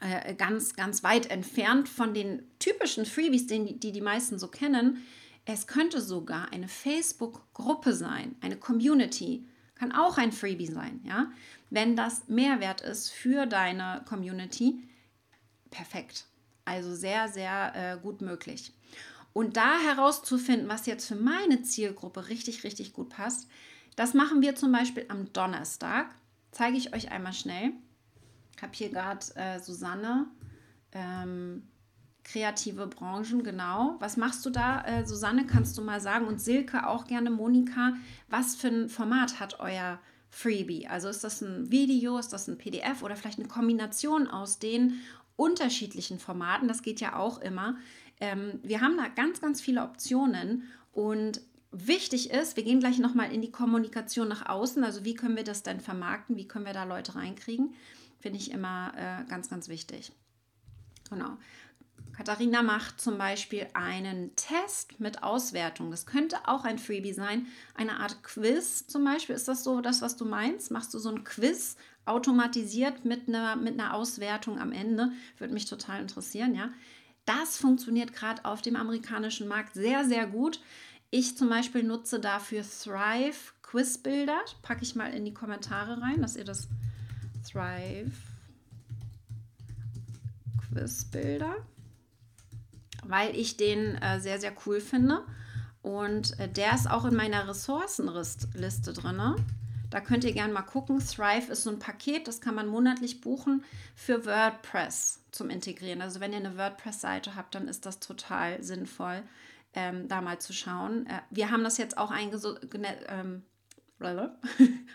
äh, 0.00 0.34
ganz, 0.34 0.76
ganz 0.76 1.02
weit 1.02 1.30
entfernt 1.30 1.88
von 1.88 2.12
den 2.12 2.42
typischen 2.58 3.06
Freebies, 3.06 3.46
die, 3.46 3.78
die 3.78 3.90
die 3.90 4.00
meisten 4.02 4.38
so 4.38 4.48
kennen. 4.48 5.02
Es 5.46 5.66
könnte 5.66 6.02
sogar 6.02 6.52
eine 6.52 6.68
Facebook-Gruppe 6.68 7.94
sein, 7.94 8.36
eine 8.42 8.56
Community, 8.56 9.46
kann 9.76 9.92
auch 9.92 10.18
ein 10.18 10.30
Freebie 10.30 10.66
sein, 10.66 11.00
ja. 11.04 11.32
Wenn 11.70 11.96
das 11.96 12.28
Mehrwert 12.28 12.82
ist 12.82 13.10
für 13.10 13.46
deine 13.46 14.04
Community, 14.06 14.86
perfekt. 15.70 16.26
Also 16.66 16.94
sehr, 16.94 17.28
sehr 17.28 17.72
äh, 17.74 17.98
gut 17.98 18.20
möglich. 18.20 18.74
Und 19.32 19.56
da 19.56 19.78
herauszufinden, 19.78 20.68
was 20.68 20.86
jetzt 20.86 21.06
für 21.06 21.14
meine 21.14 21.62
Zielgruppe 21.62 22.28
richtig, 22.28 22.64
richtig 22.64 22.92
gut 22.92 23.10
passt, 23.10 23.48
das 23.96 24.14
machen 24.14 24.40
wir 24.42 24.56
zum 24.56 24.72
Beispiel 24.72 25.04
am 25.08 25.32
Donnerstag. 25.32 26.14
Zeige 26.52 26.76
ich 26.76 26.94
euch 26.94 27.10
einmal 27.10 27.32
schnell. 27.32 27.72
Ich 28.56 28.62
habe 28.62 28.72
hier 28.74 28.90
gerade 28.90 29.24
äh, 29.36 29.58
Susanne, 29.58 30.26
ähm, 30.92 31.62
kreative 32.24 32.86
Branchen, 32.86 33.42
genau. 33.42 33.96
Was 34.00 34.16
machst 34.16 34.44
du 34.44 34.50
da, 34.50 34.82
äh, 34.84 35.06
Susanne? 35.06 35.46
Kannst 35.46 35.78
du 35.78 35.82
mal 35.82 36.00
sagen 36.00 36.26
und 36.26 36.40
Silke 36.40 36.86
auch 36.86 37.06
gerne, 37.06 37.30
Monika, 37.30 37.94
was 38.28 38.56
für 38.56 38.68
ein 38.68 38.88
Format 38.88 39.40
hat 39.40 39.60
euer 39.60 39.98
Freebie? 40.28 40.86
Also 40.86 41.08
ist 41.08 41.24
das 41.24 41.40
ein 41.40 41.70
Video, 41.70 42.18
ist 42.18 42.32
das 42.32 42.48
ein 42.48 42.58
PDF 42.58 43.02
oder 43.02 43.16
vielleicht 43.16 43.38
eine 43.38 43.48
Kombination 43.48 44.26
aus 44.28 44.58
den 44.58 45.00
unterschiedlichen 45.36 46.18
Formaten? 46.18 46.68
Das 46.68 46.82
geht 46.82 47.00
ja 47.00 47.16
auch 47.16 47.38
immer. 47.38 47.76
Ähm, 48.20 48.60
wir 48.62 48.80
haben 48.80 48.96
da 48.96 49.08
ganz, 49.08 49.40
ganz 49.40 49.60
viele 49.60 49.82
Optionen 49.82 50.64
und 50.92 51.40
wichtig 51.72 52.30
ist, 52.30 52.56
wir 52.56 52.64
gehen 52.64 52.80
gleich 52.80 52.98
nochmal 52.98 53.32
in 53.32 53.40
die 53.40 53.52
Kommunikation 53.52 54.28
nach 54.28 54.48
außen. 54.48 54.84
Also 54.84 55.04
wie 55.04 55.14
können 55.14 55.36
wir 55.36 55.44
das 55.44 55.62
denn 55.62 55.80
vermarkten? 55.80 56.36
Wie 56.36 56.48
können 56.48 56.66
wir 56.66 56.72
da 56.72 56.84
Leute 56.84 57.14
reinkriegen? 57.14 57.74
Finde 58.18 58.38
ich 58.38 58.50
immer 58.50 58.92
äh, 58.96 59.24
ganz, 59.28 59.48
ganz 59.48 59.68
wichtig. 59.68 60.12
Genau. 61.08 61.36
Katharina 62.12 62.62
macht 62.62 63.00
zum 63.00 63.16
Beispiel 63.16 63.66
einen 63.72 64.34
Test 64.36 65.00
mit 65.00 65.22
Auswertung. 65.22 65.90
Das 65.90 66.06
könnte 66.06 66.36
auch 66.46 66.64
ein 66.64 66.78
Freebie 66.78 67.14
sein. 67.14 67.46
Eine 67.74 67.98
Art 67.98 68.22
Quiz 68.22 68.86
zum 68.86 69.04
Beispiel. 69.04 69.34
Ist 69.34 69.48
das 69.48 69.64
so 69.64 69.80
das, 69.80 70.02
was 70.02 70.16
du 70.16 70.24
meinst? 70.26 70.70
Machst 70.70 70.92
du 70.92 70.98
so 70.98 71.08
ein 71.08 71.24
Quiz 71.24 71.76
automatisiert 72.04 73.04
mit 73.04 73.28
einer, 73.28 73.56
mit 73.56 73.80
einer 73.80 73.94
Auswertung 73.94 74.58
am 74.58 74.72
Ende? 74.72 75.12
Würde 75.38 75.54
mich 75.54 75.64
total 75.64 76.02
interessieren, 76.02 76.54
ja. 76.54 76.70
Das 77.38 77.58
funktioniert 77.58 78.12
gerade 78.12 78.44
auf 78.44 78.62
dem 78.62 78.76
amerikanischen 78.76 79.46
Markt 79.46 79.74
sehr, 79.74 80.04
sehr 80.04 80.26
gut. 80.26 80.60
Ich 81.10 81.36
zum 81.36 81.48
Beispiel 81.48 81.82
nutze 81.82 82.18
dafür 82.18 82.62
Thrive 82.62 83.52
Quizbilder. 83.62 84.38
Packe 84.62 84.82
ich 84.82 84.96
mal 84.96 85.12
in 85.12 85.24
die 85.24 85.34
Kommentare 85.34 86.00
rein, 86.00 86.22
dass 86.22 86.36
ihr 86.36 86.44
das 86.44 86.68
Thrive 87.44 88.12
Quizbilder 90.68 91.56
weil 93.10 93.36
ich 93.36 93.56
den 93.56 93.96
äh, 93.96 94.20
sehr, 94.20 94.40
sehr 94.40 94.52
cool 94.66 94.80
finde. 94.80 95.22
Und 95.82 96.38
äh, 96.38 96.48
der 96.48 96.74
ist 96.74 96.90
auch 96.90 97.04
in 97.04 97.16
meiner 97.16 97.48
Ressourcenliste 97.48 98.92
drin. 98.92 99.36
Da 99.90 100.00
könnt 100.00 100.24
ihr 100.24 100.32
gerne 100.32 100.52
mal 100.52 100.62
gucken. 100.62 101.00
Thrive 101.00 101.50
ist 101.50 101.64
so 101.64 101.70
ein 101.70 101.78
Paket, 101.78 102.28
das 102.28 102.40
kann 102.40 102.54
man 102.54 102.66
monatlich 102.66 103.20
buchen 103.20 103.64
für 103.94 104.24
WordPress 104.24 105.20
zum 105.32 105.50
Integrieren. 105.50 106.00
Also 106.00 106.20
wenn 106.20 106.32
ihr 106.32 106.38
eine 106.38 106.56
WordPress-Seite 106.56 107.34
habt, 107.34 107.54
dann 107.54 107.68
ist 107.68 107.86
das 107.86 108.00
total 108.00 108.62
sinnvoll, 108.62 109.22
ähm, 109.74 110.08
da 110.08 110.20
mal 110.20 110.38
zu 110.38 110.52
schauen. 110.52 111.06
Äh, 111.06 111.20
wir 111.30 111.50
haben 111.50 111.64
das 111.64 111.78
jetzt 111.78 111.98
auch. 111.98 112.12
Ähm, 112.12 113.42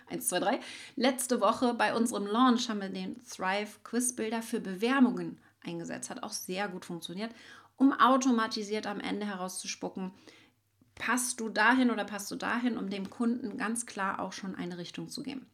1, 0.09 0.27
2, 0.27 0.39
3. 0.39 0.59
Letzte 0.95 1.39
Woche 1.39 1.75
bei 1.75 1.93
unserem 1.93 2.25
Launch 2.25 2.69
haben 2.69 2.81
wir 2.81 2.89
den 2.89 3.21
Thrive 3.23 3.79
Quiz 3.83 4.15
Builder 4.15 4.41
für 4.41 4.59
Bewerbungen 4.59 5.37
eingesetzt. 5.63 6.09
Hat 6.09 6.23
auch 6.23 6.31
sehr 6.31 6.67
gut 6.69 6.85
funktioniert 6.85 7.31
um 7.77 7.93
automatisiert 7.93 8.87
am 8.87 8.99
Ende 8.99 9.25
herauszuspucken, 9.25 10.11
passt 10.95 11.39
du 11.39 11.49
dahin 11.49 11.91
oder 11.91 12.05
passt 12.05 12.31
du 12.31 12.35
dahin, 12.35 12.77
um 12.77 12.89
dem 12.89 13.09
Kunden 13.09 13.57
ganz 13.57 13.85
klar 13.85 14.19
auch 14.19 14.33
schon 14.33 14.55
eine 14.55 14.77
Richtung 14.77 15.09
zu 15.09 15.23
geben. 15.23 15.45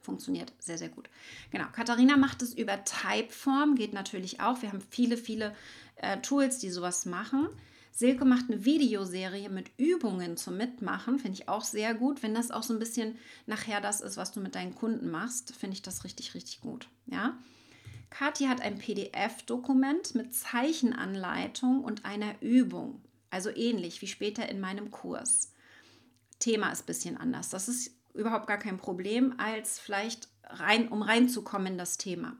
Funktioniert 0.00 0.52
sehr, 0.58 0.78
sehr 0.78 0.88
gut. 0.88 1.10
Genau, 1.50 1.66
Katharina 1.72 2.16
macht 2.16 2.40
es 2.40 2.54
über 2.54 2.82
Typeform, 2.84 3.74
geht 3.74 3.92
natürlich 3.92 4.40
auch. 4.40 4.62
Wir 4.62 4.70
haben 4.70 4.80
viele, 4.80 5.16
viele 5.16 5.54
äh, 5.96 6.18
Tools, 6.20 6.58
die 6.58 6.70
sowas 6.70 7.04
machen. 7.04 7.48
Silke 7.92 8.24
macht 8.24 8.48
eine 8.48 8.64
Videoserie 8.64 9.48
mit 9.48 9.72
Übungen 9.76 10.36
zum 10.36 10.56
Mitmachen, 10.56 11.18
finde 11.18 11.36
ich 11.36 11.48
auch 11.48 11.64
sehr 11.64 11.94
gut. 11.94 12.22
Wenn 12.22 12.32
das 12.32 12.52
auch 12.52 12.62
so 12.62 12.72
ein 12.72 12.78
bisschen 12.78 13.18
nachher 13.46 13.80
das 13.80 14.00
ist, 14.00 14.16
was 14.16 14.30
du 14.30 14.40
mit 14.40 14.54
deinen 14.54 14.74
Kunden 14.74 15.10
machst, 15.10 15.54
finde 15.56 15.74
ich 15.74 15.82
das 15.82 16.04
richtig, 16.04 16.34
richtig 16.34 16.60
gut. 16.60 16.88
Ja. 17.06 17.36
Kathi 18.10 18.44
hat 18.44 18.60
ein 18.60 18.78
PDF-Dokument 18.78 20.14
mit 20.14 20.32
Zeichenanleitung 20.32 21.82
und 21.82 22.04
einer 22.04 22.40
Übung, 22.40 23.02
also 23.30 23.50
ähnlich 23.50 24.02
wie 24.02 24.06
später 24.06 24.48
in 24.48 24.60
meinem 24.60 24.90
Kurs. 24.90 25.52
Thema 26.38 26.70
ist 26.70 26.82
ein 26.82 26.86
bisschen 26.86 27.16
anders. 27.16 27.50
Das 27.50 27.68
ist 27.68 27.92
überhaupt 28.14 28.46
gar 28.46 28.58
kein 28.58 28.78
Problem, 28.78 29.34
als 29.38 29.78
vielleicht 29.78 30.28
rein, 30.44 30.88
um 30.88 31.02
reinzukommen 31.02 31.72
in 31.72 31.78
das 31.78 31.98
Thema. 31.98 32.36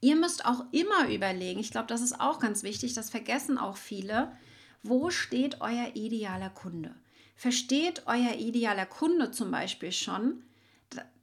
Ihr 0.00 0.16
müsst 0.16 0.44
auch 0.44 0.64
immer 0.70 1.08
überlegen, 1.08 1.58
ich 1.58 1.70
glaube, 1.70 1.88
das 1.88 2.02
ist 2.02 2.20
auch 2.20 2.38
ganz 2.38 2.62
wichtig, 2.62 2.94
das 2.94 3.10
vergessen 3.10 3.58
auch 3.58 3.76
viele, 3.76 4.32
wo 4.82 5.10
steht 5.10 5.60
euer 5.60 5.90
idealer 5.94 6.50
Kunde? 6.50 6.94
Versteht 7.34 8.02
euer 8.06 8.34
idealer 8.36 8.86
Kunde 8.86 9.30
zum 9.30 9.50
Beispiel 9.50 9.92
schon, 9.92 10.44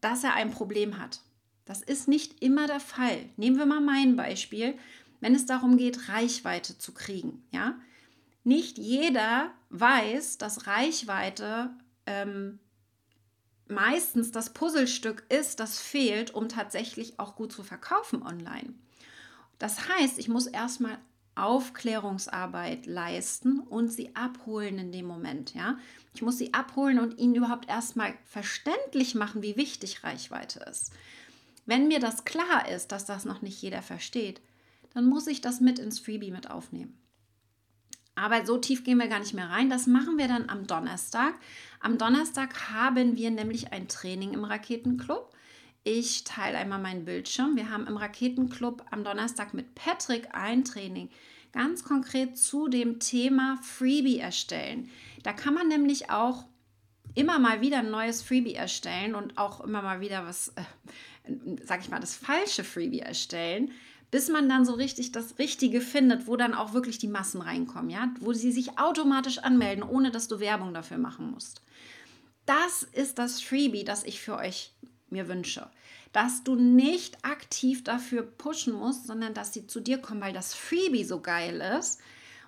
dass 0.01 0.23
er 0.23 0.33
ein 0.33 0.51
Problem 0.51 0.99
hat? 0.99 1.21
Das 1.65 1.81
ist 1.81 2.07
nicht 2.07 2.41
immer 2.43 2.67
der 2.67 2.79
Fall. 2.79 3.29
Nehmen 3.37 3.57
wir 3.57 3.65
mal 3.65 3.81
mein 3.81 4.15
Beispiel, 4.15 4.77
wenn 5.19 5.35
es 5.35 5.45
darum 5.45 5.77
geht, 5.77 6.09
Reichweite 6.09 6.77
zu 6.77 6.93
kriegen. 6.93 7.43
Ja? 7.51 7.79
Nicht 8.45 8.77
jeder 8.77 9.51
weiß, 9.71 10.37
dass 10.37 10.67
Reichweite 10.67 11.71
ähm, 12.05 12.59
meistens 13.67 14.31
das 14.31 14.53
Puzzlestück 14.53 15.25
ist, 15.29 15.59
das 15.59 15.79
fehlt, 15.79 16.33
um 16.33 16.47
tatsächlich 16.47 17.19
auch 17.19 17.35
gut 17.35 17.51
zu 17.51 17.63
verkaufen 17.63 18.21
online. 18.21 18.75
Das 19.57 19.89
heißt, 19.89 20.19
ich 20.19 20.29
muss 20.29 20.45
erstmal 20.45 20.99
Aufklärungsarbeit 21.33 22.85
leisten 22.85 23.61
und 23.61 23.89
sie 23.89 24.15
abholen 24.15 24.77
in 24.77 24.91
dem 24.91 25.07
Moment. 25.07 25.55
Ja? 25.55 25.79
Ich 26.13 26.21
muss 26.21 26.37
sie 26.37 26.53
abholen 26.53 26.99
und 26.99 27.17
ihnen 27.17 27.33
überhaupt 27.33 27.67
erstmal 27.67 28.13
verständlich 28.25 29.15
machen, 29.15 29.41
wie 29.41 29.57
wichtig 29.57 30.03
Reichweite 30.03 30.59
ist. 30.69 30.93
Wenn 31.65 31.87
mir 31.87 31.99
das 31.99 32.25
klar 32.25 32.69
ist, 32.69 32.91
dass 32.91 33.05
das 33.05 33.25
noch 33.25 33.41
nicht 33.41 33.59
jeder 33.59 33.81
versteht, 33.81 34.39
dann 34.93 35.07
muss 35.07 35.25
ich 35.25 35.41
das 35.41 35.61
mit 35.61 35.79
ins 35.79 35.97
Freebie 35.97 36.29
mit 36.29 36.51
aufnehmen. 36.51 36.95
Aber 38.15 38.45
so 38.45 38.57
tief 38.57 38.83
gehen 38.83 38.97
wir 38.97 39.07
gar 39.07 39.19
nicht 39.19 39.33
mehr 39.33 39.49
rein. 39.49 39.69
Das 39.69 39.87
machen 39.87 40.17
wir 40.17 40.27
dann 40.27 40.49
am 40.49 40.67
Donnerstag. 40.67 41.35
Am 41.79 41.97
Donnerstag 41.97 42.71
haben 42.71 43.17
wir 43.17 43.29
nämlich 43.29 43.73
ein 43.73 43.87
Training 43.87 44.33
im 44.33 44.45
Raketenclub. 44.45 45.33
Ich 45.83 46.23
teile 46.23 46.57
einmal 46.57 46.79
meinen 46.79 47.05
Bildschirm. 47.05 47.55
Wir 47.55 47.69
haben 47.69 47.87
im 47.87 47.97
Raketenclub 47.97 48.85
am 48.89 49.03
Donnerstag 49.03 49.53
mit 49.53 49.75
Patrick 49.75 50.29
ein 50.33 50.63
Training 50.63 51.09
ganz 51.51 51.83
konkret 51.83 52.37
zu 52.37 52.67
dem 52.67 52.99
Thema 52.99 53.57
Freebie 53.61 54.19
erstellen. 54.19 54.89
Da 55.23 55.31
kann 55.31 55.53
man 55.53 55.67
nämlich 55.67 56.09
auch 56.09 56.45
immer 57.15 57.39
mal 57.39 57.61
wieder 57.61 57.79
ein 57.79 57.91
neues 57.91 58.21
Freebie 58.21 58.55
erstellen 58.55 59.15
und 59.15 59.37
auch 59.37 59.61
immer 59.61 59.81
mal 59.81 60.01
wieder 60.01 60.25
was, 60.25 60.49
äh, 60.49 61.31
sag 61.63 61.79
ich 61.79 61.89
mal, 61.89 62.01
das 62.01 62.13
falsche 62.13 62.63
Freebie 62.63 62.99
erstellen, 62.99 63.71
bis 64.11 64.29
man 64.29 64.47
dann 64.47 64.65
so 64.65 64.73
richtig 64.73 65.11
das 65.11 65.39
Richtige 65.39 65.81
findet, 65.81 66.27
wo 66.27 66.35
dann 66.35 66.53
auch 66.53 66.73
wirklich 66.73 66.97
die 66.97 67.07
Massen 67.07 67.41
reinkommen, 67.41 67.89
ja, 67.89 68.13
wo 68.19 68.33
sie 68.33 68.51
sich 68.51 68.77
automatisch 68.77 69.39
anmelden, 69.39 69.83
ohne 69.83 70.11
dass 70.11 70.27
du 70.27 70.39
Werbung 70.39 70.73
dafür 70.73 70.97
machen 70.97 71.31
musst. 71.31 71.61
Das 72.45 72.83
ist 72.83 73.17
das 73.17 73.41
Freebie, 73.41 73.83
das 73.83 74.03
ich 74.03 74.21
für 74.21 74.37
euch 74.37 74.73
mir 75.09 75.27
wünsche. 75.27 75.69
Dass 76.13 76.43
du 76.43 76.55
nicht 76.55 77.25
aktiv 77.25 77.83
dafür 77.83 78.23
pushen 78.23 78.73
musst, 78.73 79.07
sondern 79.07 79.33
dass 79.33 79.53
sie 79.53 79.67
zu 79.67 79.79
dir 79.79 79.97
kommen, 79.97 80.21
weil 80.21 80.33
das 80.33 80.53
Freebie 80.53 81.03
so 81.03 81.19
geil 81.19 81.61
ist. 81.79 81.99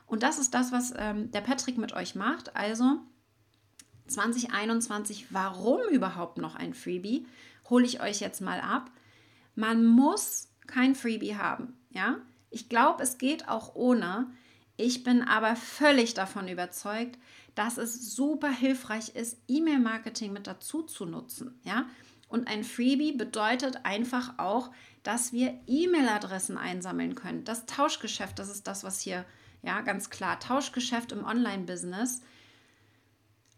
Und 0.06 0.24
das 0.24 0.40
ist 0.40 0.54
das, 0.54 0.72
was 0.72 0.94
ähm, 0.96 1.32
der 1.32 1.42
Patrick 1.42 1.78
mit 1.78 1.94
euch 1.94 2.16
macht. 2.16 2.56
Also 2.56 3.00
2021, 4.08 5.28
warum 5.32 5.82
überhaupt 5.92 6.38
noch 6.38 6.56
ein 6.56 6.74
Freebie? 6.74 7.26
hole 7.70 7.86
ich 7.86 8.02
euch 8.02 8.20
jetzt 8.20 8.42
mal 8.42 8.60
ab. 8.60 8.92
Man 9.56 9.86
muss 9.86 10.50
kein 10.68 10.96
Freebie 10.96 11.36
haben, 11.36 11.74
ja? 11.90 12.18
Ich 12.50 12.70
glaube, 12.70 13.04
es 13.04 13.18
geht 13.18 13.50
auch 13.50 13.76
ohne. 13.76 14.28
Ich 14.78 15.04
bin 15.04 15.24
aber 15.24 15.56
völlig 15.56 16.14
davon 16.14 16.48
überzeugt, 16.48 17.18
dass 17.56 17.78
es 17.78 18.16
super 18.16 18.50
hilfreich 18.52 19.16
ist, 19.16 19.38
E-Mail-Marketing 19.48 20.32
mit 20.32 20.48
dazu 20.48 20.84
zu 20.84 21.06
nutzen, 21.06 21.60
ja? 21.64 21.86
Und 22.30 22.48
ein 22.48 22.64
Freebie 22.64 23.14
bedeutet 23.14 23.86
einfach 23.86 24.38
auch, 24.38 24.72
dass 25.04 25.32
wir 25.32 25.58
E-Mail-Adressen 25.66 26.58
einsammeln 26.58 27.16
können. 27.16 27.46
Das 27.46 27.66
Tauschgeschäft, 27.66 28.38
das 28.38 28.50
ist 28.50 28.68
das, 28.68 28.84
was 28.84 29.00
hier 29.00 29.26
Ja, 29.64 29.82
ganz 29.82 30.10
klar. 30.10 30.40
Tauschgeschäft 30.40 31.12
im 31.12 31.26
Online-Business. 31.26 32.22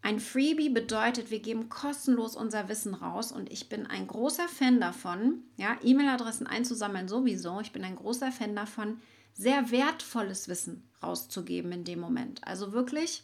Ein 0.02 0.20
Freebie 0.20 0.70
bedeutet, 0.70 1.30
wir 1.30 1.40
geben 1.40 1.68
kostenlos 1.68 2.36
unser 2.36 2.70
Wissen 2.70 2.94
raus 2.94 3.32
und 3.32 3.52
ich 3.52 3.68
bin 3.68 3.86
ein 3.86 4.08
großer 4.08 4.48
Fan 4.48 4.80
davon, 4.80 5.44
ja, 5.58 5.78
E-Mail-Adressen 5.84 6.48
einzusammeln 6.48 7.10
sowieso. 7.10 7.60
Ich 7.60 7.74
bin 7.74 7.84
ein 7.84 7.98
großer 7.98 8.32
Fan 8.32 8.56
davon, 8.56 9.02
sehr 9.34 9.72
wertvolles 9.72 10.48
Wissen 10.48 10.90
rauszugeben 11.04 11.72
in 11.72 11.84
dem 11.84 12.00
Moment. 12.00 12.46
Also 12.46 12.72
wirklich 12.72 13.24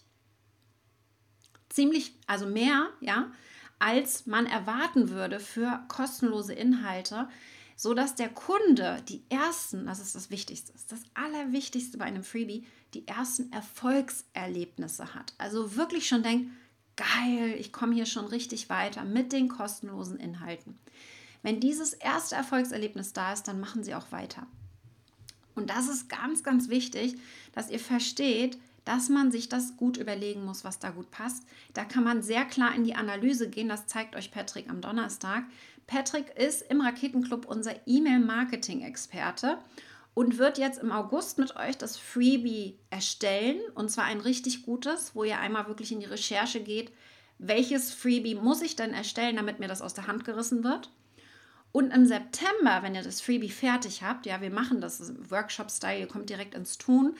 ziemlich, 1.69 2.13
also 2.27 2.45
mehr, 2.45 2.89
ja, 2.99 3.31
als 3.79 4.25
man 4.25 4.45
erwarten 4.45 5.09
würde 5.09 5.39
für 5.39 5.83
kostenlose 5.87 6.53
Inhalte, 6.53 7.27
so 7.75 7.93
dass 7.93 8.15
der 8.15 8.29
Kunde 8.29 9.01
die 9.09 9.23
ersten, 9.29 9.85
das 9.85 9.99
ist 9.99 10.15
das 10.15 10.29
Wichtigste, 10.29 10.73
das 10.87 11.01
Allerwichtigste 11.13 11.97
bei 11.97 12.05
einem 12.05 12.23
Freebie, 12.23 12.65
die 12.93 13.07
ersten 13.07 13.51
Erfolgserlebnisse 13.51 15.13
hat. 15.13 15.33
Also 15.37 15.75
wirklich 15.75 16.07
schon 16.07 16.23
denkt, 16.23 16.49
geil, 16.95 17.55
ich 17.59 17.71
komme 17.71 17.93
hier 17.93 18.05
schon 18.05 18.25
richtig 18.25 18.69
weiter 18.69 19.03
mit 19.03 19.33
den 19.33 19.49
kostenlosen 19.49 20.17
Inhalten. 20.17 20.77
Wenn 21.43 21.59
dieses 21.59 21.93
erste 21.93 22.35
Erfolgserlebnis 22.35 23.13
da 23.13 23.33
ist, 23.33 23.47
dann 23.47 23.59
machen 23.59 23.83
Sie 23.83 23.93
auch 23.93 24.11
weiter. 24.11 24.47
Und 25.53 25.69
das 25.69 25.87
ist 25.87 26.09
ganz, 26.09 26.43
ganz 26.43 26.69
wichtig, 26.69 27.15
dass 27.53 27.69
ihr 27.69 27.79
versteht, 27.79 28.57
dass 28.83 29.09
man 29.09 29.31
sich 29.31 29.49
das 29.49 29.77
gut 29.77 29.97
überlegen 29.97 30.45
muss, 30.45 30.63
was 30.63 30.79
da 30.79 30.91
gut 30.91 31.09
passt. 31.11 31.43
Da 31.73 31.85
kann 31.85 32.03
man 32.03 32.21
sehr 32.21 32.45
klar 32.45 32.75
in 32.75 32.83
die 32.83 32.95
Analyse 32.95 33.49
gehen. 33.49 33.69
Das 33.69 33.87
zeigt 33.87 34.15
euch 34.15 34.31
Patrick 34.31 34.69
am 34.69 34.81
Donnerstag. 34.81 35.43
Patrick 35.87 36.35
ist 36.37 36.61
im 36.63 36.81
Raketenclub 36.81 37.45
unser 37.45 37.75
E-Mail-Marketing-Experte 37.87 39.57
und 40.15 40.39
wird 40.39 40.57
jetzt 40.57 40.81
im 40.81 40.91
August 40.91 41.37
mit 41.37 41.55
euch 41.57 41.77
das 41.77 41.97
Freebie 41.97 42.79
erstellen. 42.89 43.59
Und 43.75 43.91
zwar 43.91 44.05
ein 44.05 44.21
richtig 44.21 44.63
gutes, 44.63 45.13
wo 45.13 45.23
ihr 45.23 45.37
einmal 45.37 45.67
wirklich 45.67 45.91
in 45.91 45.99
die 45.99 46.07
Recherche 46.07 46.61
geht, 46.61 46.91
welches 47.37 47.93
Freebie 47.93 48.35
muss 48.35 48.61
ich 48.61 48.75
denn 48.75 48.93
erstellen, 48.93 49.35
damit 49.35 49.59
mir 49.59 49.67
das 49.67 49.81
aus 49.81 49.93
der 49.93 50.07
Hand 50.07 50.23
gerissen 50.23 50.63
wird. 50.63 50.89
Und 51.73 51.91
im 51.91 52.05
September, 52.05 52.79
wenn 52.81 52.95
ihr 52.95 53.03
das 53.03 53.19
Freebie 53.19 53.49
fertig 53.49 54.03
habt, 54.03 54.25
ja, 54.25 54.39
wir 54.39 54.49
machen 54.49 54.79
das 54.79 55.11
Workshop-Style, 55.29 55.99
ihr 55.99 56.07
kommt 56.07 56.29
direkt 56.29 56.55
ins 56.55 56.77
Tun, 56.77 57.17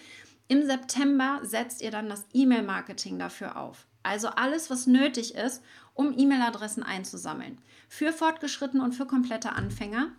im 0.48 0.66
September 0.66 1.42
setzt 1.44 1.82
ihr 1.82 1.92
dann 1.92 2.08
das 2.08 2.26
E-Mail-Marketing 2.32 3.20
dafür 3.20 3.58
auf. 3.58 3.88
Also 4.04 4.30
alles, 4.30 4.70
was 4.70 4.88
nötig 4.88 5.36
ist, 5.36 5.62
um 5.94 6.18
E-Mail-Adressen 6.18 6.84
einzusammeln. 6.84 7.58
Für 7.90 8.14
Fortgeschrittene 8.14 8.82
und 8.82 8.94
für 8.94 9.06
komplette 9.06 9.52
Anfänger 9.52 10.14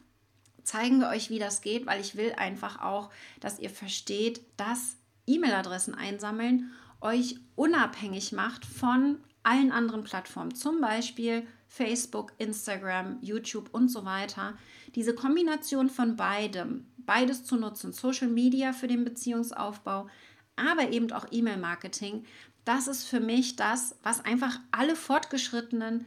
zeigen 0.66 0.98
wir 1.00 1.08
euch, 1.08 1.30
wie 1.30 1.38
das 1.38 1.62
geht, 1.62 1.86
weil 1.86 2.00
ich 2.00 2.16
will 2.16 2.32
einfach 2.36 2.82
auch, 2.82 3.10
dass 3.40 3.58
ihr 3.58 3.70
versteht, 3.70 4.40
dass 4.56 4.96
E-Mail-Adressen 5.26 5.94
einsammeln 5.94 6.72
euch 7.00 7.36
unabhängig 7.54 8.32
macht 8.32 8.64
von 8.64 9.18
allen 9.42 9.70
anderen 9.70 10.02
Plattformen, 10.02 10.54
zum 10.54 10.80
Beispiel 10.80 11.46
Facebook, 11.68 12.32
Instagram, 12.38 13.18
YouTube 13.20 13.68
und 13.72 13.88
so 13.88 14.04
weiter. 14.04 14.58
Diese 14.94 15.14
Kombination 15.14 15.88
von 15.88 16.16
beidem, 16.16 16.86
beides 16.96 17.44
zu 17.44 17.56
nutzen, 17.56 17.92
Social 17.92 18.28
Media 18.28 18.72
für 18.72 18.88
den 18.88 19.04
Beziehungsaufbau, 19.04 20.08
aber 20.56 20.90
eben 20.90 21.12
auch 21.12 21.26
E-Mail-Marketing, 21.30 22.24
das 22.64 22.88
ist 22.88 23.04
für 23.04 23.20
mich 23.20 23.54
das, 23.54 23.94
was 24.02 24.24
einfach 24.24 24.58
alle 24.72 24.96
Fortgeschrittenen 24.96 26.06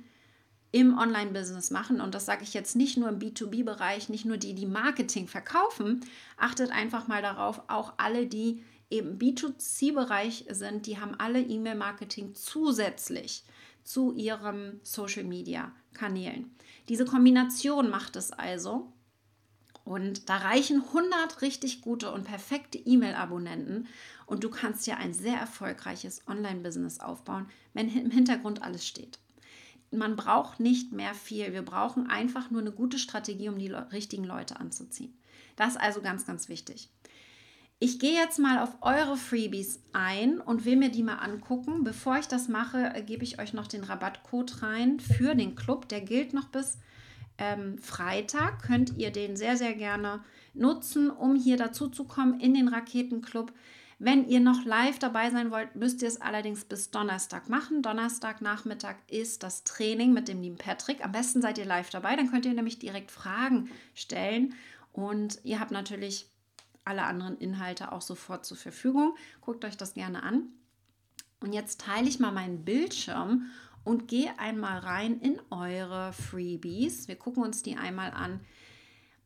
im 0.71 0.97
Online-Business 0.97 1.71
machen. 1.71 1.99
Und 2.01 2.13
das 2.13 2.25
sage 2.25 2.43
ich 2.43 2.53
jetzt 2.53 2.75
nicht 2.75 2.97
nur 2.97 3.09
im 3.09 3.19
B2B-Bereich, 3.19 4.09
nicht 4.09 4.25
nur 4.25 4.37
die, 4.37 4.53
die 4.53 4.65
Marketing 4.65 5.27
verkaufen. 5.27 6.01
Achtet 6.37 6.71
einfach 6.71 7.07
mal 7.07 7.21
darauf, 7.21 7.61
auch 7.67 7.93
alle, 7.97 8.27
die 8.27 8.63
im 8.89 9.17
B2C-Bereich 9.19 10.45
sind, 10.49 10.85
die 10.85 10.99
haben 10.99 11.15
alle 11.15 11.41
E-Mail-Marketing 11.41 12.33
zusätzlich 12.35 13.43
zu 13.83 14.13
ihren 14.13 14.79
Social-Media-Kanälen. 14.83 16.51
Diese 16.89 17.05
Kombination 17.05 17.89
macht 17.89 18.15
es 18.15 18.31
also. 18.31 18.91
Und 19.85 20.29
da 20.29 20.37
reichen 20.37 20.83
100 20.83 21.41
richtig 21.41 21.81
gute 21.81 22.11
und 22.11 22.25
perfekte 22.25 22.77
E-Mail-Abonnenten 22.77 23.87
und 24.27 24.43
du 24.43 24.51
kannst 24.51 24.85
ja 24.85 24.97
ein 24.97 25.13
sehr 25.13 25.37
erfolgreiches 25.37 26.27
Online-Business 26.27 26.99
aufbauen, 26.99 27.47
wenn 27.73 27.89
im 27.89 28.11
Hintergrund 28.11 28.61
alles 28.61 28.85
steht. 28.85 29.17
Man 29.91 30.15
braucht 30.15 30.59
nicht 30.59 30.91
mehr 30.91 31.13
viel. 31.13 31.53
Wir 31.53 31.63
brauchen 31.63 32.09
einfach 32.09 32.51
nur 32.51 32.61
eine 32.61 32.71
gute 32.71 32.99
Strategie, 32.99 33.49
um 33.49 33.57
die 33.57 33.71
richtigen 33.71 34.23
Leute 34.23 34.59
anzuziehen. 34.59 35.13
Das 35.55 35.75
ist 35.75 35.81
also 35.81 36.01
ganz, 36.01 36.25
ganz 36.25 36.49
wichtig. 36.49 36.89
Ich 37.79 37.97
gehe 37.99 38.13
jetzt 38.13 38.39
mal 38.39 38.59
auf 38.59 38.75
eure 38.81 39.15
Freebies 39.15 39.81
ein 39.93 40.41
und 40.41 40.65
will 40.65 40.75
mir 40.75 40.89
die 40.89 41.03
mal 41.03 41.15
angucken. 41.15 41.83
Bevor 41.83 42.17
ich 42.17 42.27
das 42.27 42.49
mache, 42.49 42.91
äh, 42.93 43.01
gebe 43.01 43.23
ich 43.23 43.39
euch 43.39 43.53
noch 43.53 43.67
den 43.67 43.83
Rabattcode 43.83 44.61
rein 44.61 44.99
für 44.99 45.33
den 45.33 45.55
Club. 45.55 45.87
Der 45.87 46.01
gilt 46.01 46.33
noch 46.33 46.49
bis 46.49 46.77
ähm, 47.39 47.77
Freitag 47.77 48.61
könnt 48.61 48.97
ihr 48.97 49.11
den 49.11 49.37
sehr, 49.37 49.55
sehr 49.55 49.73
gerne 49.73 50.19
nutzen, 50.53 51.09
um 51.09 51.35
hier 51.35 51.57
dazu 51.57 51.87
zu 51.87 52.03
kommen 52.03 52.39
in 52.39 52.53
den 52.53 52.67
Raketenclub. 52.67 53.53
Wenn 54.01 54.29
ihr 54.29 54.39
noch 54.39 54.63
live 54.63 54.97
dabei 54.97 55.29
sein 55.29 55.51
wollt, 55.51 55.75
müsst 55.75 56.01
ihr 56.01 56.07
es 56.07 56.21
allerdings 56.21 56.63
bis 56.63 56.89
Donnerstag 56.89 57.49
machen. 57.49 57.81
Donnerstagnachmittag 57.81 58.95
ist 59.07 59.43
das 59.43 59.65
Training 59.65 60.13
mit 60.13 60.29
dem 60.29 60.41
lieben 60.41 60.57
Patrick. 60.57 61.03
Am 61.03 61.11
besten 61.11 61.41
seid 61.41 61.57
ihr 61.57 61.65
live 61.65 61.89
dabei, 61.89 62.15
dann 62.15 62.31
könnt 62.31 62.45
ihr 62.45 62.53
nämlich 62.53 62.79
direkt 62.79 63.11
Fragen 63.11 63.69
stellen 63.93 64.55
und 64.93 65.39
ihr 65.43 65.59
habt 65.59 65.71
natürlich 65.71 66.27
alle 66.85 67.03
anderen 67.03 67.37
Inhalte 67.37 67.91
auch 67.91 68.01
sofort 68.01 68.45
zur 68.45 68.55
Verfügung. 68.55 69.15
Guckt 69.41 69.65
euch 69.65 69.75
das 69.75 69.95
gerne 69.95 70.23
an. 70.23 70.47
Und 71.41 71.51
jetzt 71.51 71.81
teile 71.81 72.07
ich 72.07 72.19
mal 72.19 72.31
meinen 72.31 72.63
Bildschirm 72.63 73.47
und 73.83 74.07
gehe 74.07 74.39
einmal 74.39 74.79
rein 74.79 75.19
in 75.19 75.41
eure 75.49 76.13
Freebies. 76.13 77.09
Wir 77.09 77.17
gucken 77.17 77.43
uns 77.43 77.63
die 77.63 77.75
einmal 77.75 78.11
an, 78.11 78.39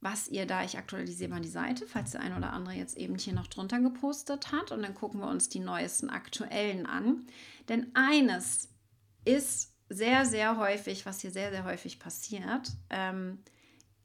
was 0.03 0.27
ihr 0.27 0.45
da, 0.45 0.63
ich 0.63 0.77
aktualisiere 0.77 1.29
mal 1.29 1.39
die 1.39 1.47
Seite, 1.47 1.87
falls 1.87 2.11
der 2.11 2.21
ein 2.21 2.35
oder 2.35 2.51
andere 2.51 2.75
jetzt 2.75 2.97
eben 2.97 3.17
hier 3.17 3.33
noch 3.33 3.47
drunter 3.47 3.79
gepostet 3.79 4.51
hat. 4.51 4.71
Und 4.71 4.81
dann 4.83 4.93
gucken 4.93 5.21
wir 5.21 5.27
uns 5.27 5.49
die 5.49 5.59
neuesten 5.59 6.09
aktuellen 6.09 6.85
an. 6.85 7.25
Denn 7.69 7.87
eines 7.95 8.69
ist 9.23 9.73
sehr, 9.89 10.25
sehr 10.25 10.57
häufig, 10.57 11.05
was 11.05 11.21
hier 11.21 11.31
sehr, 11.31 11.51
sehr 11.51 11.63
häufig 11.63 11.99
passiert. 11.99 12.71
Ähm, 12.89 13.39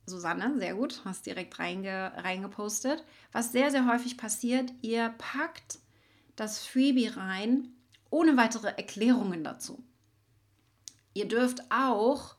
Susanne, 0.07 0.55
sehr 0.59 0.75
gut, 0.75 1.03
hast 1.05 1.27
direkt 1.27 1.59
reinge, 1.59 2.13
reingepostet. 2.17 3.05
Was 3.33 3.53
sehr, 3.53 3.71
sehr 3.71 3.87
häufig 3.87 4.17
passiert, 4.17 4.73
ihr 4.81 5.15
packt 5.19 5.81
das 6.37 6.65
Freebie 6.65 7.09
rein 7.09 7.73
ohne 8.11 8.37
weitere 8.37 8.69
Erklärungen 8.69 9.45
dazu. 9.45 9.85
Ihr 11.13 11.29
dürft 11.29 11.61
auch 11.71 12.37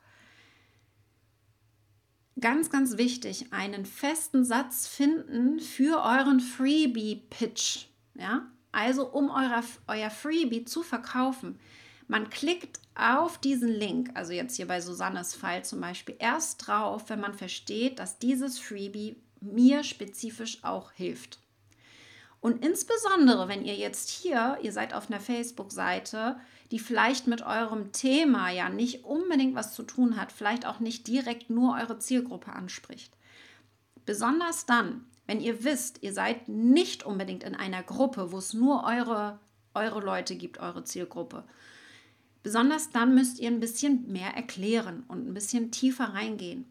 ganz, 2.42 2.70
ganz 2.70 2.98
wichtig 2.98 3.52
einen 3.52 3.86
festen 3.86 4.46
Satz 4.46 4.88
finden 4.88 5.60
für 5.60 6.04
euren 6.04 6.40
Freebie-Pitch. 6.40 7.86
Ja? 8.16 8.48
Also 8.72 9.08
um 9.10 9.30
euer, 9.30 9.64
euer 9.88 10.10
Freebie 10.10 10.66
zu 10.66 10.84
verkaufen. 10.84 11.60
Man 12.08 12.30
klickt 12.30 12.80
auf 12.96 13.38
diesen 13.38 13.70
Link, 13.70 14.10
also 14.16 14.34
jetzt 14.34 14.56
hier 14.56 14.68
bei 14.68 14.82
Susannes 14.82 15.36
Fall 15.36 15.64
zum 15.64 15.80
Beispiel, 15.80 16.16
erst 16.20 16.68
drauf, 16.68 17.04
wenn 17.08 17.20
man 17.20 17.34
versteht, 17.34 18.00
dass 18.00 18.20
dieses 18.20 18.60
Freebie 18.60 19.18
mir 19.42 19.84
spezifisch 19.84 20.64
auch 20.64 20.92
hilft. 20.92 21.40
Und 22.42 22.66
insbesondere, 22.66 23.48
wenn 23.48 23.66
ihr 23.66 23.76
jetzt 23.76 24.10
hier, 24.10 24.58
ihr 24.62 24.72
seid 24.72 24.94
auf 24.94 25.10
einer 25.10 25.20
Facebook-Seite, 25.20 26.40
die 26.72 26.80
vielleicht 26.80 27.28
mit 27.28 27.42
eurem 27.42 27.92
Thema 27.92 28.50
ja 28.52 28.70
nicht 28.70 29.04
unbedingt 29.04 29.56
was 29.56 29.74
zu 29.74 29.84
tun 29.84 30.18
hat, 30.18 30.32
vielleicht 30.32 30.66
auch 30.66 30.80
nicht 30.80 31.08
direkt 31.08 31.50
nur 31.50 31.76
eure 31.76 32.00
Zielgruppe 32.00 32.52
anspricht. 32.54 33.12
Besonders 34.06 34.66
dann, 34.66 35.06
wenn 35.26 35.42
ihr 35.42 35.64
wisst, 35.64 36.04
ihr 36.04 36.14
seid 36.14 36.48
nicht 36.48 37.04
unbedingt 37.04 37.44
in 37.44 37.56
einer 37.56 37.84
Gruppe, 37.84 38.32
wo 38.32 38.38
es 38.38 38.54
nur 38.54 38.84
eure, 38.84 39.40
eure 39.74 40.00
Leute 40.00 40.36
gibt, 40.36 40.60
eure 40.60 40.84
Zielgruppe. 40.84 41.44
Besonders 42.44 42.92
dann 42.92 43.16
müsst 43.16 43.40
ihr 43.40 43.50
ein 43.50 43.60
bisschen 43.60 44.12
mehr 44.12 44.36
erklären 44.36 45.04
und 45.08 45.28
ein 45.28 45.34
bisschen 45.34 45.72
tiefer 45.72 46.14
reingehen. 46.14 46.66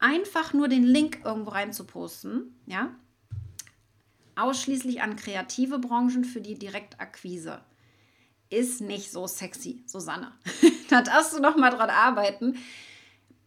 Einfach 0.00 0.52
nur 0.52 0.68
den 0.68 0.84
Link 0.84 1.20
irgendwo 1.24 1.50
rein 1.50 1.72
zu 1.72 1.84
posten, 1.84 2.54
ja, 2.66 2.94
ausschließlich 4.36 5.02
an 5.02 5.16
kreative 5.16 5.78
Branchen 5.78 6.24
für 6.24 6.40
die 6.40 6.54
Direktakquise 6.56 7.60
ist 8.50 8.80
nicht 8.80 9.10
so 9.10 9.26
sexy, 9.26 9.82
Susanne. 9.86 10.32
da 10.90 11.02
darfst 11.02 11.34
du 11.34 11.40
noch 11.40 11.56
mal 11.56 11.70
dran 11.70 11.90
arbeiten. 11.90 12.56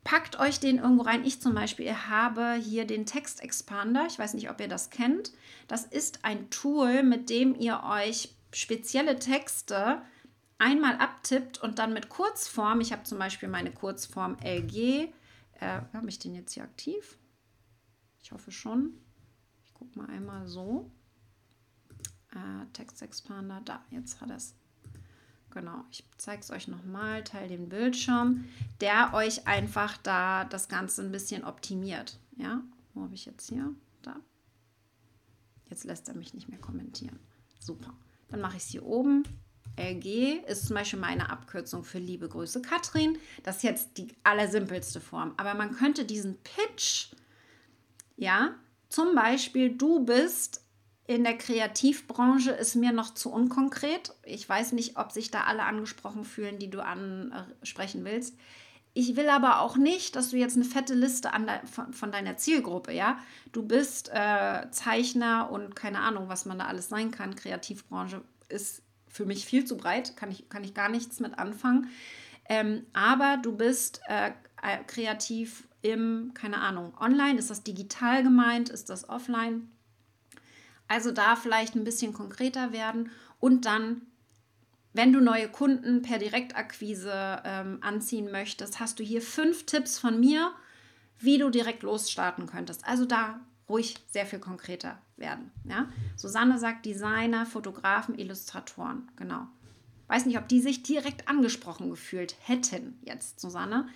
Packt 0.03 0.39
euch 0.39 0.59
den 0.59 0.79
irgendwo 0.79 1.03
rein. 1.03 1.25
Ich 1.25 1.41
zum 1.41 1.53
Beispiel 1.53 1.93
habe 1.93 2.53
hier 2.55 2.85
den 2.85 3.05
Text 3.05 3.41
Expander. 3.41 4.05
Ich 4.07 4.17
weiß 4.17 4.33
nicht, 4.33 4.49
ob 4.49 4.59
ihr 4.59 4.67
das 4.67 4.89
kennt. 4.89 5.31
Das 5.67 5.85
ist 5.85 6.25
ein 6.25 6.49
Tool, 6.49 7.03
mit 7.03 7.29
dem 7.29 7.55
ihr 7.55 7.81
euch 7.83 8.35
spezielle 8.51 9.19
Texte 9.19 10.01
einmal 10.57 10.95
abtippt 10.97 11.57
und 11.59 11.79
dann 11.79 11.93
mit 11.93 12.09
Kurzform, 12.09 12.81
ich 12.81 12.91
habe 12.91 13.03
zum 13.03 13.17
Beispiel 13.17 13.49
meine 13.49 13.71
Kurzform 13.71 14.37
LG, 14.43 15.09
äh, 15.59 15.81
habe 15.93 16.09
ich 16.09 16.19
den 16.19 16.35
jetzt 16.35 16.53
hier 16.53 16.63
aktiv? 16.63 17.17
Ich 18.21 18.31
hoffe 18.31 18.51
schon. 18.51 18.93
Ich 19.63 19.73
gucke 19.73 19.97
mal 19.97 20.09
einmal 20.09 20.47
so. 20.47 20.91
Äh, 22.31 22.65
Text 22.73 23.01
Expander, 23.01 23.61
da, 23.65 23.83
jetzt 23.89 24.21
hat 24.21 24.29
er 24.29 24.37
es. 24.37 24.55
Genau, 25.51 25.83
ich 25.91 26.05
zeige 26.17 26.41
es 26.41 26.49
euch 26.49 26.67
nochmal, 26.67 27.23
teile 27.23 27.49
den 27.49 27.67
Bildschirm, 27.67 28.45
der 28.79 29.13
euch 29.13 29.47
einfach 29.47 29.97
da 29.97 30.45
das 30.45 30.69
Ganze 30.69 31.01
ein 31.01 31.11
bisschen 31.11 31.43
optimiert. 31.43 32.17
Ja, 32.37 32.61
wo 32.93 33.03
habe 33.03 33.13
ich 33.13 33.25
jetzt 33.25 33.49
hier? 33.49 33.73
Da. 34.01 34.15
Jetzt 35.69 35.83
lässt 35.83 36.07
er 36.07 36.15
mich 36.15 36.33
nicht 36.33 36.47
mehr 36.47 36.59
kommentieren. 36.59 37.19
Super. 37.59 37.93
Dann 38.29 38.41
mache 38.41 38.57
ich 38.57 38.63
es 38.63 38.69
hier 38.69 38.85
oben. 38.85 39.23
LG 39.77 40.43
ist 40.47 40.67
zum 40.67 40.75
Beispiel 40.75 40.99
meine 40.99 41.29
Abkürzung 41.29 41.83
für 41.83 41.99
liebe 41.99 42.27
Grüße 42.27 42.61
Katrin. 42.61 43.17
Das 43.43 43.57
ist 43.57 43.63
jetzt 43.63 43.97
die 43.97 44.07
allersimpelste 44.23 45.01
Form. 45.01 45.33
Aber 45.37 45.53
man 45.53 45.75
könnte 45.75 46.05
diesen 46.05 46.37
Pitch, 46.43 47.13
ja, 48.17 48.55
zum 48.89 49.15
Beispiel, 49.15 49.75
du 49.75 50.05
bist 50.05 50.63
in 51.15 51.23
der 51.23 51.37
Kreativbranche 51.37 52.51
ist 52.51 52.75
mir 52.75 52.91
noch 52.91 53.13
zu 53.13 53.31
unkonkret. 53.31 54.13
Ich 54.23 54.47
weiß 54.47 54.71
nicht, 54.71 54.97
ob 54.97 55.11
sich 55.11 55.31
da 55.31 55.43
alle 55.43 55.63
angesprochen 55.63 56.23
fühlen, 56.23 56.57
die 56.57 56.69
du 56.69 56.83
ansprechen 56.83 58.05
willst. 58.05 58.37
Ich 58.93 59.15
will 59.15 59.29
aber 59.29 59.61
auch 59.61 59.77
nicht, 59.77 60.15
dass 60.15 60.31
du 60.31 60.37
jetzt 60.37 60.55
eine 60.55 60.65
fette 60.65 60.93
Liste 60.93 61.31
de, 61.31 61.65
von, 61.71 61.93
von, 61.93 62.11
deiner 62.11 62.37
Zielgruppe, 62.37 62.93
ja. 62.93 63.17
Du 63.51 63.63
bist 63.63 64.09
äh, 64.13 64.69
Zeichner 64.71 65.49
und 65.49 65.75
keine 65.75 65.99
Ahnung, 65.99 66.27
was 66.27 66.45
man 66.45 66.59
da 66.59 66.65
alles 66.65 66.89
sein 66.89 67.11
kann. 67.11 67.35
Kreativbranche 67.35 68.21
ist 68.49 68.81
für 69.07 69.25
mich 69.25 69.45
viel 69.45 69.65
zu 69.65 69.77
breit, 69.77 70.17
kann 70.17 70.31
ich, 70.31 70.49
kann 70.49 70.63
ich 70.63 70.73
gar 70.73 70.89
nichts 70.89 71.19
mit 71.19 71.37
anfangen. 71.39 71.89
Ähm, 72.49 72.85
aber 72.93 73.37
du 73.41 73.55
bist 73.55 74.01
äh, 74.07 74.31
äh 74.61 74.83
kreativ 74.87 75.67
im, 75.81 76.31
keine 76.33 76.57
Ahnung, 76.57 76.93
online. 76.99 77.39
Ist 77.39 77.49
das 77.49 77.63
digital 77.63 78.23
gemeint? 78.23 78.69
Ist 78.69 78.89
das 78.89 79.07
offline? 79.07 79.69
Also 80.91 81.13
da 81.13 81.37
vielleicht 81.37 81.75
ein 81.75 81.85
bisschen 81.85 82.11
konkreter 82.11 82.73
werden 82.73 83.11
und 83.39 83.65
dann, 83.65 84.01
wenn 84.91 85.13
du 85.13 85.21
neue 85.21 85.47
Kunden 85.47 86.01
per 86.01 86.19
Direktakquise 86.19 87.41
ähm, 87.45 87.77
anziehen 87.79 88.29
möchtest, 88.29 88.81
hast 88.81 88.99
du 88.99 89.03
hier 89.03 89.21
fünf 89.21 89.65
Tipps 89.65 89.97
von 89.97 90.19
mir, 90.19 90.51
wie 91.17 91.37
du 91.37 91.49
direkt 91.49 91.83
losstarten 91.83 92.45
könntest. 92.45 92.85
Also 92.85 93.05
da 93.05 93.39
ruhig 93.69 94.03
sehr 94.11 94.25
viel 94.25 94.39
konkreter 94.39 95.01
werden. 95.15 95.49
Ja? 95.63 95.87
Susanne 96.17 96.59
sagt 96.59 96.85
Designer, 96.85 97.45
Fotografen, 97.45 98.19
Illustratoren. 98.19 99.09
Genau. 99.15 99.47
Weiß 100.07 100.25
nicht, 100.25 100.37
ob 100.37 100.49
die 100.49 100.59
sich 100.59 100.83
direkt 100.83 101.29
angesprochen 101.29 101.89
gefühlt 101.89 102.35
hätten 102.41 102.99
jetzt, 103.05 103.39
Susanne 103.39 103.87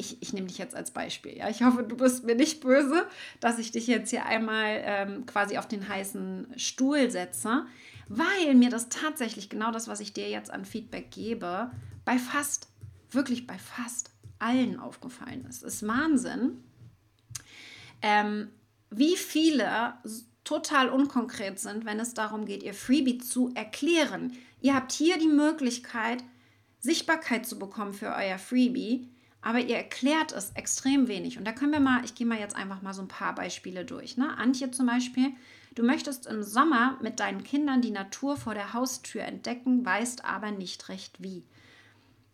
ich, 0.00 0.20
ich 0.20 0.32
nehme 0.32 0.48
dich 0.48 0.58
jetzt 0.58 0.74
als 0.74 0.90
Beispiel. 0.90 1.36
Ja? 1.36 1.48
Ich 1.48 1.62
hoffe, 1.62 1.84
du 1.84 1.96
bist 1.96 2.24
mir 2.24 2.34
nicht 2.34 2.60
böse, 2.60 3.06
dass 3.38 3.58
ich 3.58 3.70
dich 3.70 3.86
jetzt 3.86 4.10
hier 4.10 4.26
einmal 4.26 4.80
ähm, 4.82 5.26
quasi 5.26 5.58
auf 5.58 5.68
den 5.68 5.88
heißen 5.88 6.54
Stuhl 6.56 7.10
setze, 7.10 7.66
weil 8.08 8.54
mir 8.54 8.70
das 8.70 8.88
tatsächlich 8.88 9.48
genau 9.48 9.70
das, 9.70 9.86
was 9.86 10.00
ich 10.00 10.12
dir 10.12 10.28
jetzt 10.28 10.50
an 10.50 10.64
Feedback 10.64 11.10
gebe, 11.10 11.70
bei 12.04 12.18
fast, 12.18 12.68
wirklich 13.10 13.46
bei 13.46 13.58
fast 13.58 14.10
allen 14.38 14.80
aufgefallen 14.80 15.44
ist. 15.48 15.62
Es 15.62 15.74
ist 15.74 15.86
Wahnsinn, 15.86 16.64
ähm, 18.02 18.48
wie 18.88 19.16
viele 19.16 19.94
total 20.42 20.88
unkonkret 20.88 21.60
sind, 21.60 21.84
wenn 21.84 22.00
es 22.00 22.14
darum 22.14 22.46
geht, 22.46 22.62
ihr 22.62 22.74
Freebie 22.74 23.18
zu 23.18 23.52
erklären. 23.54 24.32
Ihr 24.62 24.74
habt 24.74 24.90
hier 24.90 25.18
die 25.18 25.28
Möglichkeit, 25.28 26.24
Sichtbarkeit 26.80 27.46
zu 27.46 27.58
bekommen 27.58 27.92
für 27.92 28.14
euer 28.16 28.38
Freebie 28.38 29.10
aber 29.42 29.60
ihr 29.60 29.76
erklärt 29.76 30.32
es 30.32 30.50
extrem 30.52 31.08
wenig. 31.08 31.38
Und 31.38 31.44
da 31.46 31.52
können 31.52 31.72
wir 31.72 31.80
mal, 31.80 32.04
ich 32.04 32.14
gehe 32.14 32.26
mal 32.26 32.38
jetzt 32.38 32.56
einfach 32.56 32.82
mal 32.82 32.92
so 32.92 33.02
ein 33.02 33.08
paar 33.08 33.34
Beispiele 33.34 33.84
durch. 33.84 34.16
Ne? 34.16 34.36
Antje 34.36 34.70
zum 34.70 34.86
Beispiel, 34.86 35.32
du 35.74 35.82
möchtest 35.82 36.26
im 36.26 36.42
Sommer 36.42 36.98
mit 37.00 37.20
deinen 37.20 37.42
Kindern 37.42 37.80
die 37.80 37.90
Natur 37.90 38.36
vor 38.36 38.54
der 38.54 38.74
Haustür 38.74 39.22
entdecken, 39.22 39.84
weißt 39.84 40.24
aber 40.24 40.50
nicht 40.50 40.88
recht 40.88 41.22
wie. 41.22 41.44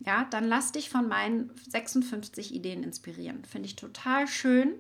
Ja, 0.01 0.27
dann 0.31 0.49
lass 0.49 0.73
dich 0.73 0.91
von 0.91 1.09
meinen 1.09 1.51
56 1.71 2.55
Ideen 2.55 2.83
inspirieren. 2.83 3.45
Finde 3.45 3.67
ich 3.67 3.77
total 3.77 4.27
schön, 4.27 4.75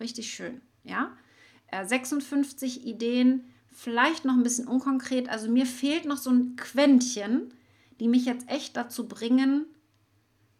richtig 0.00 0.32
schön. 0.32 0.60
Ja, 0.84 1.16
56 1.70 2.84
äh, 2.84 2.90
Ideen, 2.90 3.44
vielleicht 3.70 4.24
noch 4.24 4.34
ein 4.34 4.42
bisschen 4.42 4.66
unkonkret. 4.66 5.28
Also 5.28 5.48
mir 5.48 5.64
fehlt 5.64 6.06
noch 6.06 6.18
so 6.18 6.30
ein 6.30 6.56
Quäntchen, 6.56 7.54
die 8.00 8.08
mich 8.08 8.24
jetzt 8.24 8.48
echt 8.48 8.76
dazu 8.76 9.08
bringen, 9.08 9.64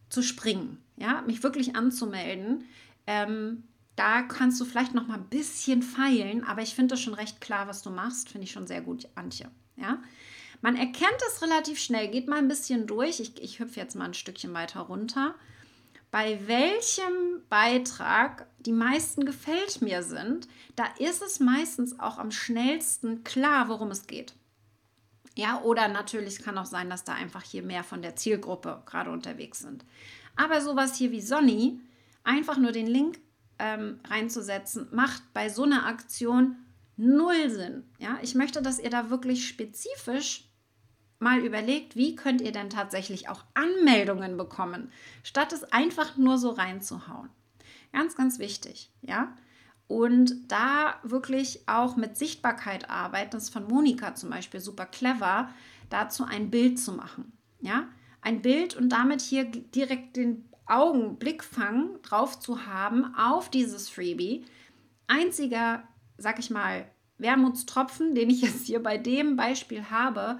zu 0.08 0.22
springen 0.22 0.82
ja, 1.00 1.22
mich 1.22 1.42
wirklich 1.42 1.76
anzumelden. 1.76 2.64
Ähm, 3.06 3.64
da 3.96 4.22
kannst 4.22 4.60
du 4.60 4.64
vielleicht 4.64 4.94
noch 4.94 5.08
mal 5.08 5.14
ein 5.14 5.28
bisschen 5.28 5.82
feilen, 5.82 6.44
aber 6.44 6.62
ich 6.62 6.74
finde 6.74 6.94
das 6.94 7.00
schon 7.00 7.14
recht 7.14 7.40
klar, 7.40 7.66
was 7.66 7.82
du 7.82 7.90
machst. 7.90 8.28
Finde 8.28 8.44
ich 8.44 8.52
schon 8.52 8.66
sehr 8.66 8.80
gut, 8.80 9.08
Antje. 9.14 9.50
Ja, 9.76 10.02
man 10.60 10.76
erkennt 10.76 11.20
es 11.28 11.42
relativ 11.42 11.78
schnell. 11.78 12.08
Geht 12.08 12.28
mal 12.28 12.38
ein 12.38 12.48
bisschen 12.48 12.86
durch. 12.86 13.20
Ich, 13.20 13.40
ich 13.42 13.58
hüpfe 13.58 13.80
jetzt 13.80 13.96
mal 13.96 14.06
ein 14.06 14.14
Stückchen 14.14 14.54
weiter 14.54 14.80
runter. 14.80 15.34
Bei 16.10 16.40
welchem 16.46 17.42
Beitrag 17.50 18.46
die 18.60 18.72
meisten 18.72 19.26
gefällt 19.26 19.82
mir 19.82 20.02
sind, 20.02 20.48
da 20.74 20.84
ist 20.98 21.22
es 21.22 21.38
meistens 21.38 22.00
auch 22.00 22.18
am 22.18 22.30
schnellsten 22.30 23.24
klar, 23.24 23.68
worum 23.68 23.90
es 23.90 24.06
geht. 24.06 24.34
Ja, 25.34 25.60
oder 25.62 25.86
natürlich 25.86 26.40
kann 26.40 26.58
auch 26.58 26.66
sein, 26.66 26.90
dass 26.90 27.04
da 27.04 27.14
einfach 27.14 27.42
hier 27.42 27.62
mehr 27.62 27.84
von 27.84 28.02
der 28.02 28.16
Zielgruppe 28.16 28.82
gerade 28.86 29.10
unterwegs 29.10 29.60
sind. 29.60 29.84
Aber 30.38 30.60
sowas 30.60 30.94
hier 30.94 31.10
wie 31.10 31.20
Sonny, 31.20 31.80
einfach 32.22 32.58
nur 32.58 32.70
den 32.70 32.86
Link 32.86 33.18
ähm, 33.58 33.98
reinzusetzen, 34.08 34.86
macht 34.92 35.22
bei 35.34 35.48
so 35.48 35.64
einer 35.64 35.84
Aktion 35.84 36.56
null 36.96 37.50
Sinn. 37.50 37.82
Ja, 37.98 38.18
ich 38.22 38.36
möchte, 38.36 38.62
dass 38.62 38.78
ihr 38.78 38.88
da 38.88 39.10
wirklich 39.10 39.48
spezifisch 39.48 40.48
mal 41.18 41.40
überlegt, 41.40 41.96
wie 41.96 42.14
könnt 42.14 42.40
ihr 42.40 42.52
denn 42.52 42.70
tatsächlich 42.70 43.28
auch 43.28 43.42
Anmeldungen 43.54 44.36
bekommen, 44.36 44.92
statt 45.24 45.52
es 45.52 45.64
einfach 45.64 46.16
nur 46.16 46.38
so 46.38 46.50
reinzuhauen. 46.50 47.30
Ganz, 47.92 48.14
ganz 48.14 48.38
wichtig, 48.38 48.92
ja. 49.02 49.36
Und 49.88 50.52
da 50.52 51.00
wirklich 51.02 51.66
auch 51.66 51.96
mit 51.96 52.16
Sichtbarkeit 52.16 52.88
arbeiten, 52.90 53.32
das 53.32 53.44
ist 53.44 53.52
von 53.52 53.66
Monika 53.66 54.14
zum 54.14 54.30
Beispiel 54.30 54.60
super 54.60 54.86
clever, 54.86 55.48
dazu 55.90 56.22
ein 56.24 56.50
Bild 56.50 56.78
zu 56.78 56.92
machen. 56.92 57.32
Ja, 57.60 57.88
ein 58.20 58.42
Bild 58.42 58.76
und 58.76 58.90
damit 58.90 59.20
hier 59.20 59.44
direkt 59.44 60.16
den 60.16 60.48
Augenblickfang 60.66 62.00
drauf 62.02 62.38
zu 62.38 62.66
haben 62.66 63.14
auf 63.14 63.50
dieses 63.50 63.88
Freebie. 63.88 64.44
Einziger, 65.06 65.82
sag 66.18 66.38
ich 66.38 66.50
mal, 66.50 66.86
Wermutstropfen, 67.18 68.14
den 68.14 68.30
ich 68.30 68.42
jetzt 68.42 68.66
hier 68.66 68.82
bei 68.82 68.98
dem 68.98 69.36
Beispiel 69.36 69.84
habe, 69.90 70.38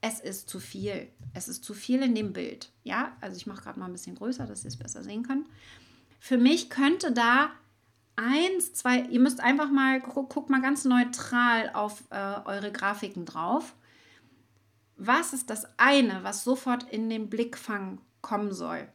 es 0.00 0.20
ist 0.20 0.48
zu 0.48 0.58
viel. 0.58 1.08
Es 1.32 1.48
ist 1.48 1.64
zu 1.64 1.74
viel 1.74 2.02
in 2.02 2.14
dem 2.14 2.32
Bild. 2.32 2.70
Ja, 2.82 3.16
also 3.20 3.36
ich 3.36 3.46
mache 3.46 3.62
gerade 3.62 3.78
mal 3.78 3.86
ein 3.86 3.92
bisschen 3.92 4.16
größer, 4.16 4.46
dass 4.46 4.64
ihr 4.64 4.68
es 4.68 4.76
besser 4.76 5.02
sehen 5.02 5.22
könnt. 5.22 5.46
Für 6.18 6.38
mich 6.38 6.70
könnte 6.70 7.12
da 7.12 7.50
eins, 8.16 8.74
zwei, 8.74 9.00
ihr 9.02 9.20
müsst 9.20 9.40
einfach 9.40 9.70
mal, 9.70 10.00
guckt 10.00 10.32
guck 10.34 10.50
mal 10.50 10.60
ganz 10.60 10.84
neutral 10.84 11.70
auf 11.72 12.04
äh, 12.10 12.40
eure 12.44 12.72
Grafiken 12.72 13.24
drauf 13.24 13.74
was 14.96 15.32
ist 15.32 15.50
das 15.50 15.66
eine, 15.78 16.22
was 16.22 16.44
sofort 16.44 16.84
in 16.90 17.08
den 17.08 17.28
Blickfang 17.28 18.00
kommen 18.20 18.52
soll? 18.52 18.88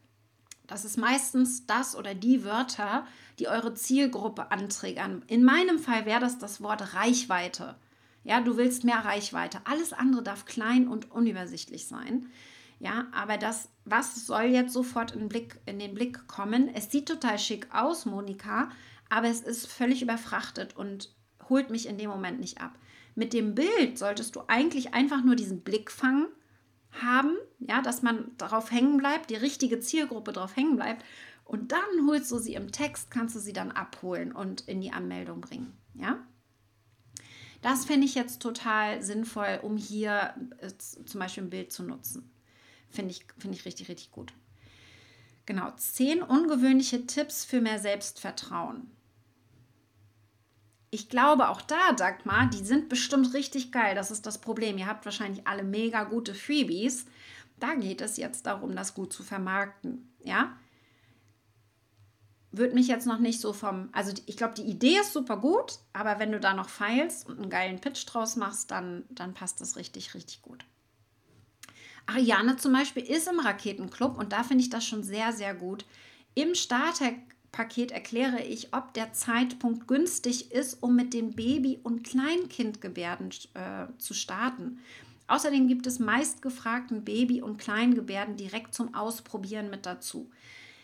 Das 0.67 0.83
ist 0.83 0.97
meistens 0.97 1.65
das 1.65 1.95
oder 1.95 2.13
die 2.13 2.43
Wörter, 2.43 3.07
die 3.39 3.47
eure 3.47 3.73
Zielgruppe 3.73 4.51
anträgern. 4.51 5.23
In 5.27 5.43
meinem 5.43 5.79
Fall 5.79 6.05
wäre 6.05 6.19
das 6.19 6.37
das 6.37 6.61
Wort 6.61 6.93
Reichweite. 6.93 7.75
Ja, 8.23 8.41
du 8.41 8.57
willst 8.57 8.83
mehr 8.83 9.05
Reichweite. 9.05 9.61
Alles 9.63 9.93
andere 9.93 10.23
darf 10.23 10.45
klein 10.45 10.89
und 10.89 11.11
unübersichtlich 11.11 11.87
sein. 11.87 12.27
Ja, 12.79 13.07
aber 13.13 13.37
das, 13.37 13.69
was 13.85 14.27
soll 14.27 14.43
jetzt 14.43 14.73
sofort 14.73 15.11
in 15.11 15.29
Blick, 15.29 15.59
in 15.65 15.79
den 15.79 15.93
Blick 15.93 16.27
kommen? 16.27 16.69
Es 16.73 16.91
sieht 16.91 17.07
total 17.07 17.39
schick 17.39 17.73
aus, 17.73 18.05
Monika, 18.05 18.69
aber 19.09 19.29
es 19.29 19.39
ist 19.39 19.67
völlig 19.67 20.01
überfrachtet 20.01 20.75
und 20.75 21.15
holt 21.49 21.69
mich 21.69 21.87
in 21.87 21.97
dem 21.97 22.09
Moment 22.09 22.39
nicht 22.39 22.61
ab. 22.61 22.77
Mit 23.17 23.33
dem 23.33 23.55
Bild 23.55 23.97
solltest 23.97 24.35
du 24.35 24.41
eigentlich 24.45 24.93
einfach 24.93 25.23
nur 25.23 25.35
diesen 25.35 25.61
Blickfang 25.61 26.27
haben, 26.91 27.35
ja, 27.57 27.81
dass 27.81 28.03
man 28.03 28.29
darauf 28.37 28.69
hängen 28.69 28.97
bleibt, 28.97 29.31
die 29.31 29.35
richtige 29.35 29.79
Zielgruppe 29.79 30.33
darauf 30.33 30.55
hängen 30.55 30.75
bleibt. 30.75 31.03
Und 31.43 31.71
dann 31.71 32.05
holst 32.05 32.29
du 32.29 32.37
sie 32.37 32.53
im 32.53 32.71
Text, 32.71 33.09
kannst 33.09 33.35
du 33.35 33.39
sie 33.39 33.53
dann 33.53 33.71
abholen 33.71 34.33
und 34.33 34.67
in 34.67 34.81
die 34.81 34.91
Anmeldung 34.91 35.41
bringen. 35.41 35.75
Ja? 35.95 36.27
Das 37.63 37.85
finde 37.85 38.05
ich 38.05 38.13
jetzt 38.13 38.39
total 38.39 39.01
sinnvoll, 39.01 39.61
um 39.63 39.77
hier 39.77 40.35
äh, 40.59 40.69
zum 40.77 41.19
Beispiel 41.19 41.45
ein 41.45 41.49
Bild 41.49 41.71
zu 41.73 41.81
nutzen. 41.81 42.31
Finde 42.87 43.09
ich, 43.09 43.25
find 43.39 43.55
ich 43.55 43.65
richtig, 43.65 43.89
richtig 43.89 44.11
gut. 44.11 44.31
Genau, 45.47 45.71
zehn 45.71 46.21
ungewöhnliche 46.21 47.07
Tipps 47.07 47.45
für 47.45 47.61
mehr 47.61 47.79
Selbstvertrauen 47.79 48.91
ich 50.89 51.09
glaube 51.09 51.49
auch 51.49 51.61
da, 51.61 51.93
Dagmar, 51.93 52.49
die 52.49 52.63
sind 52.63 52.89
bestimmt 52.89 53.33
richtig 53.33 53.71
geil. 53.71 53.95
Das 53.95 54.11
ist 54.11 54.25
das 54.25 54.39
Problem. 54.39 54.77
Ihr 54.77 54.87
habt 54.87 55.05
wahrscheinlich 55.05 55.45
alle 55.45 55.63
mega 55.63 56.03
gute 56.03 56.33
Freebies. 56.33 57.05
Da 57.59 57.75
geht 57.75 58.01
es 58.01 58.17
jetzt 58.17 58.45
darum, 58.45 58.75
das 58.75 58.93
gut 58.93 59.11
zu 59.11 59.23
vermarkten. 59.23 60.13
Ja? 60.23 60.57
würde 62.57 62.73
mich 62.73 62.87
jetzt 62.87 63.07
noch 63.07 63.19
nicht 63.19 63.39
so 63.39 63.53
vom, 63.53 63.89
also 63.91 64.13
ich 64.25 64.37
glaube, 64.37 64.55
die 64.55 64.63
Idee 64.63 64.99
ist 64.99 65.13
super 65.13 65.37
gut, 65.37 65.79
aber 65.93 66.19
wenn 66.19 66.31
du 66.31 66.39
da 66.39 66.53
noch 66.53 66.69
feilst 66.69 67.27
und 67.27 67.39
einen 67.39 67.49
geilen 67.49 67.79
Pitch 67.79 68.05
draus 68.05 68.35
machst, 68.35 68.71
dann, 68.71 69.05
dann 69.09 69.33
passt 69.33 69.61
das 69.61 69.75
richtig, 69.75 70.13
richtig 70.13 70.41
gut. 70.41 70.65
Ariane 72.05 72.55
zum 72.55 72.71
Beispiel 72.71 73.03
ist 73.03 73.27
im 73.27 73.39
Raketenclub 73.39 74.17
und 74.17 74.31
da 74.31 74.43
finde 74.43 74.63
ich 74.63 74.69
das 74.69 74.85
schon 74.85 75.03
sehr, 75.03 75.33
sehr 75.33 75.53
gut. 75.53 75.85
Im 76.35 76.55
Starterpaket 77.57 77.91
erkläre 77.91 78.43
ich, 78.43 78.73
ob 78.73 78.93
der 78.93 79.13
Zeitpunkt 79.13 79.87
günstig 79.87 80.51
ist, 80.51 80.83
um 80.83 80.95
mit 80.95 81.13
den 81.13 81.33
Baby- 81.33 81.79
und 81.81 82.03
Kleinkindgebärden 82.03 83.31
äh, 83.55 83.87
zu 83.97 84.13
starten. 84.13 84.79
Außerdem 85.27 85.67
gibt 85.67 85.87
es 85.87 85.99
meistgefragten 85.99 87.03
Baby- 87.03 87.41
und 87.41 87.57
Kleingebärden 87.57 88.37
direkt 88.37 88.75
zum 88.75 88.93
Ausprobieren 88.93 89.69
mit 89.69 89.85
dazu. 89.85 90.29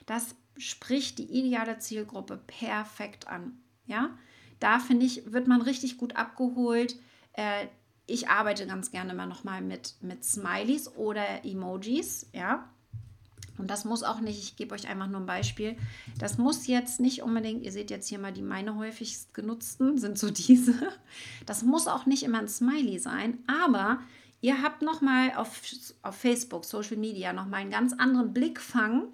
Das 0.08 0.36
spricht 0.58 1.20
die 1.20 1.32
ideale 1.32 1.78
Zielgruppe 1.78 2.38
perfekt 2.38 3.28
an. 3.28 3.60
Ja, 3.86 4.18
da 4.60 4.80
finde 4.80 5.06
ich, 5.06 5.32
wird 5.32 5.48
man 5.48 5.62
richtig 5.62 5.98
gut 5.98 6.16
abgeholt. 6.16 6.96
Äh, 7.34 7.68
ich 8.08 8.30
arbeite 8.30 8.66
ganz 8.66 8.92
gerne 8.92 9.14
immer 9.14 9.28
noch 9.28 9.44
mal 9.44 9.62
mit, 9.62 9.96
mit 10.02 10.26
Smileys 10.26 10.94
oder 10.96 11.46
Emojis, 11.46 12.30
ja. 12.34 12.68
Und 13.58 13.70
das 13.70 13.86
muss 13.86 14.04
auch 14.04 14.20
nicht, 14.20 14.40
ich 14.40 14.56
gebe 14.56 14.74
euch 14.74 14.88
einfach 14.88 15.08
nur 15.08 15.22
ein 15.22 15.26
Beispiel, 15.26 15.76
das 16.18 16.38
muss 16.38 16.68
jetzt 16.68 17.00
nicht 17.00 17.22
unbedingt, 17.22 17.64
ihr 17.64 17.72
seht 17.72 17.92
jetzt 17.92 18.08
hier 18.08 18.20
mal 18.20 18.34
die 18.34 18.42
meine 18.42 18.76
häufigst 18.76 19.34
genutzten, 19.34 19.98
sind 19.98 20.18
so 20.18 20.30
diese. 20.32 20.74
Das 21.46 21.64
muss 21.64 21.88
auch 21.88 22.06
nicht 22.06 22.24
immer 22.24 22.40
ein 22.40 22.48
Smiley 22.48 23.00
sein, 23.00 23.40
aber 23.48 24.00
ihr 24.42 24.62
habt 24.62 24.82
noch 24.82 25.02
mal 25.02 25.34
auf, 25.36 25.62
auf 26.02 26.16
Facebook, 26.16 26.66
Social 26.66 26.98
Media 26.98 27.34
noch 27.34 27.46
mal 27.46 27.58
einen 27.58 27.72
ganz 27.72 27.94
anderen 27.94 28.34
Blickfang, 28.34 29.08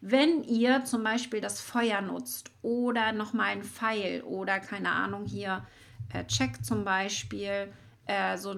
wenn 0.00 0.42
ihr 0.44 0.84
zum 0.84 1.04
Beispiel 1.04 1.40
das 1.40 1.60
Feuer 1.60 2.00
nutzt 2.00 2.50
oder 2.62 3.12
noch 3.12 3.32
mal 3.32 3.46
ein 3.46 3.62
Pfeil 3.62 4.22
oder 4.22 4.60
keine 4.60 4.92
Ahnung 4.92 5.26
hier, 5.26 5.66
äh, 6.12 6.24
Check 6.24 6.64
zum 6.64 6.84
Beispiel, 6.84 7.72
äh, 8.06 8.38
so 8.38 8.56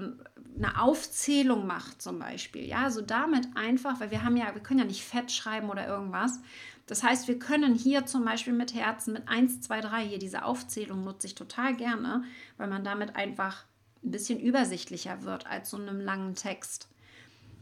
eine 0.62 0.81
Aufzählung 0.81 1.66
macht 1.66 2.01
zum 2.01 2.18
Beispiel. 2.18 2.64
Ja, 2.64 2.90
so 2.90 3.01
damit 3.01 3.48
einfach, 3.57 4.01
weil 4.01 4.11
wir 4.11 4.22
haben 4.22 4.37
ja, 4.37 4.55
wir 4.55 4.62
können 4.62 4.81
ja 4.81 4.87
nicht 4.87 5.05
fett 5.05 5.33
schreiben 5.33 5.70
oder 5.70 5.87
irgendwas. 5.87 6.40
Das 6.87 7.03
heißt, 7.03 7.29
wir 7.29 7.38
können 7.38 7.75
hier 7.75 8.07
zum 8.07 8.25
Beispiel 8.25 8.53
mit 8.53 8.75
Herzen, 8.75 9.12
mit 9.12 9.29
1, 9.29 9.62
2, 9.62 9.81
3, 9.81 10.07
hier 10.07 10.18
diese 10.18 10.44
Aufzählung 10.44 11.05
nutze 11.05 11.27
ich 11.27 11.35
total 11.35 11.75
gerne, 11.75 12.25
weil 12.57 12.68
man 12.68 12.85
damit 12.85 13.16
einfach 13.16 13.64
ein 14.05 14.11
bisschen 14.11 14.40
übersichtlicher 14.40 15.22
wird 15.22 15.46
als 15.46 15.70
so 15.70 15.77
einem 15.77 16.01
langen 16.01 16.35
Text. 16.35 16.88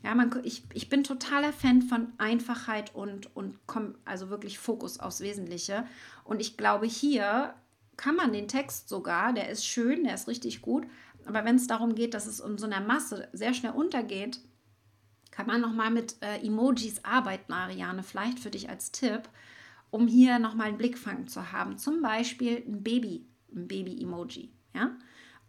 Ja, 0.03 0.15
man, 0.15 0.31
ich, 0.45 0.65
ich 0.73 0.89
bin 0.89 1.05
totaler 1.05 1.53
Fan 1.53 1.83
von 1.83 2.13
Einfachheit 2.17 2.95
und, 2.95 3.35
und 3.37 3.59
komm, 3.67 3.97
also 4.07 4.31
wirklich 4.31 4.59
Fokus 4.59 4.99
aufs 4.99 5.21
Wesentliche. 5.21 5.87
Und 6.25 6.41
ich 6.41 6.57
glaube, 6.57 6.87
hier 6.87 7.55
kann 7.99 8.17
man 8.17 8.33
den 8.33 8.49
Text 8.49 8.89
sogar, 8.89 9.35
der 9.35 9.51
ist 9.51 9.67
schön, 9.67 10.05
der 10.05 10.15
ist 10.15 10.27
richtig 10.27 10.63
gut, 10.63 10.87
aber 11.27 11.45
wenn 11.45 11.57
es 11.57 11.67
darum 11.67 11.95
geht, 11.95 12.15
dass 12.15 12.27
es 12.27 12.41
in 12.41 12.59
so 12.59 12.67
einer 12.67 12.81
Masse 12.81 13.29
sehr 13.33 13.55
schnell 13.55 13.73
untergeht, 13.73 14.41
kann 15.31 15.47
man 15.47 15.61
nochmal 15.61 15.91
mit 15.91 16.17
äh, 16.23 16.45
Emojis 16.45 17.05
arbeiten, 17.05 17.53
Ariane, 17.53 18.03
vielleicht 18.03 18.41
für 18.41 18.51
dich 18.51 18.69
als 18.69 18.91
Tipp, 18.93 19.29
um 19.91 20.07
hier 20.07 20.39
nochmal 20.39 20.69
einen 20.69 20.79
Blickfang 20.79 21.29
zu 21.29 21.53
haben. 21.53 21.79
Zum 21.79 22.03
Beispiel 22.03 22.65
ein 22.67 22.83
Baby, 22.83 23.27
ein 23.55 23.69
Baby-Emoji, 23.69 24.53
ja? 24.75 24.97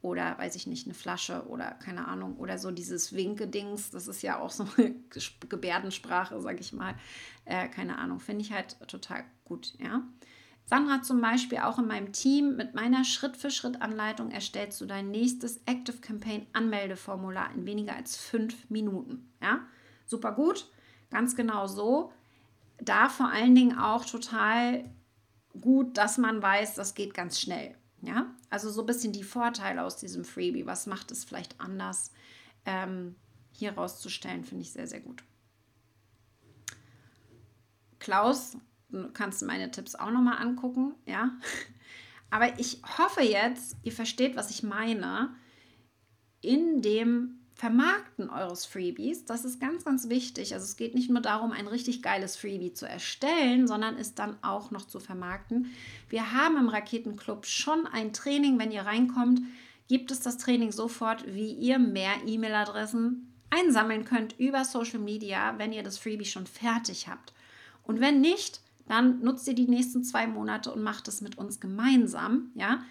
Oder, 0.01 0.35
weiß 0.39 0.55
ich 0.55 0.65
nicht, 0.65 0.87
eine 0.87 0.95
Flasche 0.95 1.45
oder 1.47 1.71
keine 1.71 2.07
Ahnung, 2.07 2.37
oder 2.37 2.57
so 2.57 2.71
dieses 2.71 3.13
Winke-Dings, 3.13 3.91
das 3.91 4.07
ist 4.07 4.23
ja 4.23 4.39
auch 4.39 4.49
so 4.49 4.65
eine 4.77 4.95
Gebärdensprache, 5.49 6.41
sag 6.41 6.59
ich 6.59 6.73
mal. 6.73 6.95
Äh, 7.45 7.67
keine 7.67 7.99
Ahnung, 7.99 8.19
finde 8.19 8.41
ich 8.41 8.51
halt 8.51 8.77
total 8.87 9.23
gut, 9.45 9.75
ja. 9.79 10.01
Sandra 10.65 11.01
zum 11.01 11.19
Beispiel 11.19 11.59
auch 11.59 11.79
in 11.79 11.87
meinem 11.87 12.13
Team 12.13 12.55
mit 12.55 12.73
meiner 12.73 13.03
Schritt-für-Schritt-Anleitung 13.03 14.31
erstellst 14.31 14.79
du 14.79 14.85
dein 14.85 15.11
nächstes 15.11 15.57
Active 15.65 15.97
Campaign 15.97 16.47
Anmeldeformular 16.53 17.53
in 17.53 17.65
weniger 17.65 17.95
als 17.95 18.15
fünf 18.15 18.69
Minuten. 18.69 19.29
Ja, 19.41 19.59
super 20.05 20.31
gut, 20.31 20.69
ganz 21.09 21.35
genau 21.35 21.67
so. 21.67 22.13
Da 22.79 23.09
vor 23.09 23.29
allen 23.29 23.53
Dingen 23.53 23.77
auch 23.77 24.05
total 24.05 24.89
gut, 25.59 25.97
dass 25.97 26.17
man 26.17 26.41
weiß, 26.41 26.75
das 26.75 26.95
geht 26.95 27.13
ganz 27.13 27.39
schnell. 27.39 27.75
Ja, 28.01 28.33
also 28.49 28.69
so 28.71 28.81
ein 28.81 28.87
bisschen 28.87 29.13
die 29.13 29.23
Vorteile 29.23 29.83
aus 29.83 29.97
diesem 29.97 30.25
Freebie. 30.25 30.65
Was 30.65 30.87
macht 30.87 31.11
es 31.11 31.23
vielleicht 31.23 31.59
anders? 31.59 32.11
Ähm, 32.65 33.15
hier 33.51 33.73
rauszustellen, 33.73 34.43
finde 34.43 34.63
ich 34.63 34.71
sehr, 34.71 34.87
sehr 34.87 35.01
gut. 35.01 35.23
Klaus 37.99 38.57
Du 38.91 39.09
kannst 39.11 39.41
meine 39.43 39.71
Tipps 39.71 39.95
auch 39.95 40.11
nochmal 40.11 40.37
angucken, 40.37 40.93
ja. 41.05 41.31
Aber 42.29 42.59
ich 42.59 42.81
hoffe 42.97 43.21
jetzt, 43.21 43.75
ihr 43.83 43.91
versteht, 43.91 44.35
was 44.35 44.49
ich 44.49 44.63
meine. 44.63 45.35
In 46.41 46.81
dem 46.81 47.41
Vermarkten 47.53 48.29
eures 48.31 48.65
Freebies, 48.65 49.25
das 49.25 49.45
ist 49.45 49.59
ganz, 49.59 49.85
ganz 49.85 50.09
wichtig. 50.09 50.53
Also 50.53 50.63
es 50.63 50.77
geht 50.77 50.95
nicht 50.95 51.11
nur 51.11 51.21
darum, 51.21 51.51
ein 51.51 51.67
richtig 51.67 52.01
geiles 52.01 52.35
Freebie 52.35 52.73
zu 52.73 52.87
erstellen, 52.87 53.67
sondern 53.67 53.97
es 53.97 54.15
dann 54.15 54.35
auch 54.41 54.71
noch 54.71 54.87
zu 54.87 54.99
vermarkten. 54.99 55.71
Wir 56.09 56.31
haben 56.31 56.57
im 56.57 56.69
Raketenclub 56.69 57.45
schon 57.45 57.85
ein 57.85 58.13
Training, 58.13 58.57
wenn 58.57 58.71
ihr 58.71 58.81
reinkommt, 58.81 59.41
gibt 59.87 60.09
es 60.09 60.21
das 60.21 60.37
Training 60.37 60.71
sofort, 60.71 61.25
wie 61.27 61.51
ihr 61.51 61.77
mehr 61.77 62.13
E-Mail-Adressen 62.25 63.31
einsammeln 63.51 64.05
könnt 64.05 64.39
über 64.39 64.65
Social 64.65 64.99
Media, 64.99 65.53
wenn 65.57 65.73
ihr 65.73 65.83
das 65.83 65.97
Freebie 65.99 66.25
schon 66.25 66.47
fertig 66.47 67.07
habt. 67.07 67.33
Und 67.83 67.99
wenn 67.99 68.21
nicht, 68.21 68.61
dann 68.87 69.21
nutzt 69.21 69.47
ihr 69.47 69.55
die 69.55 69.67
nächsten 69.67 70.03
zwei 70.03 70.27
Monate 70.27 70.71
und 70.71 70.83
macht 70.83 71.07
es 71.07 71.21
mit 71.21 71.37
uns 71.37 71.59
gemeinsam, 71.59 72.51
ja. 72.55 72.83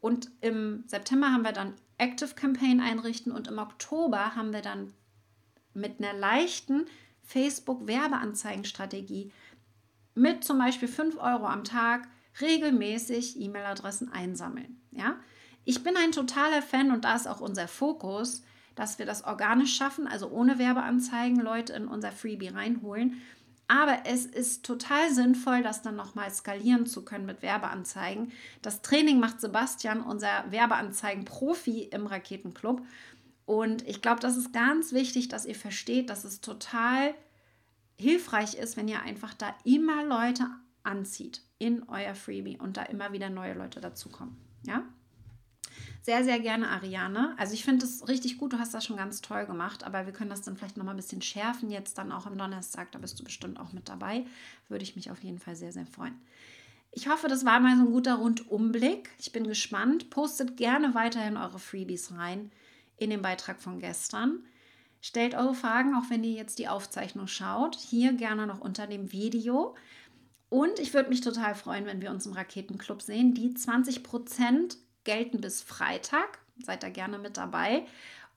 Und 0.00 0.30
im 0.40 0.84
September 0.86 1.32
haben 1.32 1.44
wir 1.44 1.52
dann 1.52 1.74
Active 1.98 2.34
Campaign 2.34 2.80
einrichten 2.80 3.30
und 3.30 3.46
im 3.46 3.58
Oktober 3.58 4.34
haben 4.34 4.52
wir 4.52 4.62
dann 4.62 4.92
mit 5.74 6.00
einer 6.00 6.18
leichten 6.18 6.86
Facebook-Werbeanzeigenstrategie 7.22 9.30
mit 10.14 10.44
zum 10.44 10.58
Beispiel 10.58 10.88
5 10.88 11.16
Euro 11.18 11.46
am 11.46 11.64
Tag 11.64 12.08
regelmäßig 12.40 13.40
E-Mail-Adressen 13.40 14.12
einsammeln. 14.12 14.80
Ja? 14.90 15.16
Ich 15.64 15.84
bin 15.84 15.96
ein 15.96 16.12
totaler 16.12 16.62
Fan 16.62 16.90
und 16.90 17.04
da 17.04 17.14
ist 17.14 17.28
auch 17.28 17.40
unser 17.40 17.68
Fokus, 17.68 18.42
dass 18.74 18.98
wir 18.98 19.06
das 19.06 19.24
organisch 19.24 19.76
schaffen, 19.76 20.06
also 20.06 20.30
ohne 20.30 20.58
Werbeanzeigen 20.58 21.40
Leute 21.40 21.74
in 21.74 21.86
unser 21.86 22.10
Freebie 22.10 22.48
reinholen 22.48 23.20
aber 23.72 24.00
es 24.04 24.26
ist 24.26 24.66
total 24.66 25.10
sinnvoll, 25.14 25.62
das 25.62 25.80
dann 25.80 25.96
nochmal 25.96 26.30
skalieren 26.30 26.84
zu 26.84 27.06
können 27.06 27.24
mit 27.24 27.40
Werbeanzeigen. 27.40 28.30
Das 28.60 28.82
Training 28.82 29.18
macht 29.18 29.40
Sebastian, 29.40 30.02
unser 30.02 30.44
Werbeanzeigen-Profi 30.50 31.84
im 31.84 32.06
Raketenclub. 32.06 32.82
Und 33.46 33.88
ich 33.88 34.02
glaube, 34.02 34.20
das 34.20 34.36
ist 34.36 34.52
ganz 34.52 34.92
wichtig, 34.92 35.28
dass 35.28 35.46
ihr 35.46 35.54
versteht, 35.54 36.10
dass 36.10 36.24
es 36.24 36.42
total 36.42 37.14
hilfreich 37.98 38.56
ist, 38.56 38.76
wenn 38.76 38.88
ihr 38.88 39.00
einfach 39.00 39.32
da 39.32 39.54
immer 39.64 40.04
Leute 40.04 40.46
anzieht 40.82 41.40
in 41.58 41.88
euer 41.88 42.14
Freebie 42.14 42.58
und 42.58 42.76
da 42.76 42.82
immer 42.82 43.12
wieder 43.12 43.30
neue 43.30 43.54
Leute 43.54 43.80
dazukommen. 43.80 44.36
Ja? 44.66 44.82
Sehr, 46.02 46.24
sehr 46.24 46.40
gerne 46.40 46.68
Ariane. 46.68 47.34
Also 47.38 47.54
ich 47.54 47.64
finde 47.64 47.86
es 47.86 48.08
richtig 48.08 48.36
gut, 48.38 48.52
du 48.52 48.58
hast 48.58 48.74
das 48.74 48.84
schon 48.84 48.96
ganz 48.96 49.20
toll 49.20 49.46
gemacht, 49.46 49.84
aber 49.84 50.04
wir 50.04 50.12
können 50.12 50.30
das 50.30 50.42
dann 50.42 50.56
vielleicht 50.56 50.76
nochmal 50.76 50.94
ein 50.94 50.98
bisschen 50.98 51.22
schärfen 51.22 51.70
jetzt 51.70 51.96
dann 51.96 52.10
auch 52.10 52.26
am 52.26 52.36
Donnerstag. 52.36 52.90
Da 52.90 52.98
bist 52.98 53.18
du 53.20 53.24
bestimmt 53.24 53.60
auch 53.60 53.72
mit 53.72 53.88
dabei. 53.88 54.26
Würde 54.68 54.82
ich 54.82 54.96
mich 54.96 55.10
auf 55.10 55.22
jeden 55.22 55.38
Fall 55.38 55.54
sehr, 55.54 55.72
sehr 55.72 55.86
freuen. 55.86 56.20
Ich 56.90 57.08
hoffe, 57.08 57.28
das 57.28 57.44
war 57.44 57.60
mal 57.60 57.76
so 57.76 57.84
ein 57.84 57.92
guter 57.92 58.16
Rundumblick. 58.16 59.10
Ich 59.18 59.32
bin 59.32 59.46
gespannt. 59.46 60.10
Postet 60.10 60.56
gerne 60.56 60.94
weiterhin 60.94 61.36
eure 61.36 61.58
Freebies 61.58 62.12
rein 62.12 62.50
in 62.96 63.10
den 63.10 63.22
Beitrag 63.22 63.60
von 63.60 63.78
gestern. 63.78 64.44
Stellt 65.00 65.34
eure 65.34 65.54
Fragen, 65.54 65.94
auch 65.94 66.10
wenn 66.10 66.22
ihr 66.22 66.32
jetzt 66.32 66.58
die 66.58 66.68
Aufzeichnung 66.68 67.28
schaut, 67.28 67.76
hier 67.76 68.12
gerne 68.12 68.46
noch 68.46 68.60
unter 68.60 68.86
dem 68.86 69.10
Video. 69.12 69.74
Und 70.48 70.78
ich 70.80 70.92
würde 70.92 71.08
mich 71.08 71.22
total 71.22 71.54
freuen, 71.54 71.86
wenn 71.86 72.02
wir 72.02 72.10
uns 72.10 72.26
im 72.26 72.34
Raketenclub 72.34 73.00
sehen. 73.00 73.34
Die 73.34 73.54
20% 73.54 74.76
gelten 75.04 75.40
bis 75.40 75.62
Freitag. 75.62 76.38
Seid 76.64 76.82
da 76.82 76.88
gerne 76.88 77.18
mit 77.18 77.36
dabei. 77.36 77.86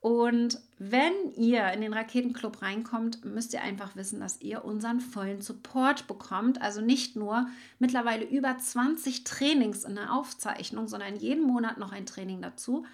Und 0.05 0.59
wenn 0.77 1.13
ihr 1.35 1.71
in 1.71 1.81
den 1.81 1.91
Raketenclub 1.91 2.61
reinkommt, 2.61 3.25
müsst 3.25 3.53
ihr 3.53 3.63
einfach 3.63 3.95
wissen, 3.95 4.19
dass 4.19 4.39
ihr 4.39 4.63
unseren 4.63 4.99
vollen 4.99 5.41
Support 5.41 6.05
bekommt. 6.05 6.61
Also 6.61 6.79
nicht 6.79 7.15
nur 7.15 7.47
mittlerweile 7.79 8.23
über 8.23 8.55
20 8.55 9.23
Trainings 9.23 9.83
in 9.83 9.95
der 9.95 10.13
Aufzeichnung, 10.13 10.87
sondern 10.87 11.15
jeden 11.15 11.43
Monat 11.43 11.79
noch 11.79 11.91
ein 11.91 12.05
Training 12.05 12.43
dazu. 12.43 12.85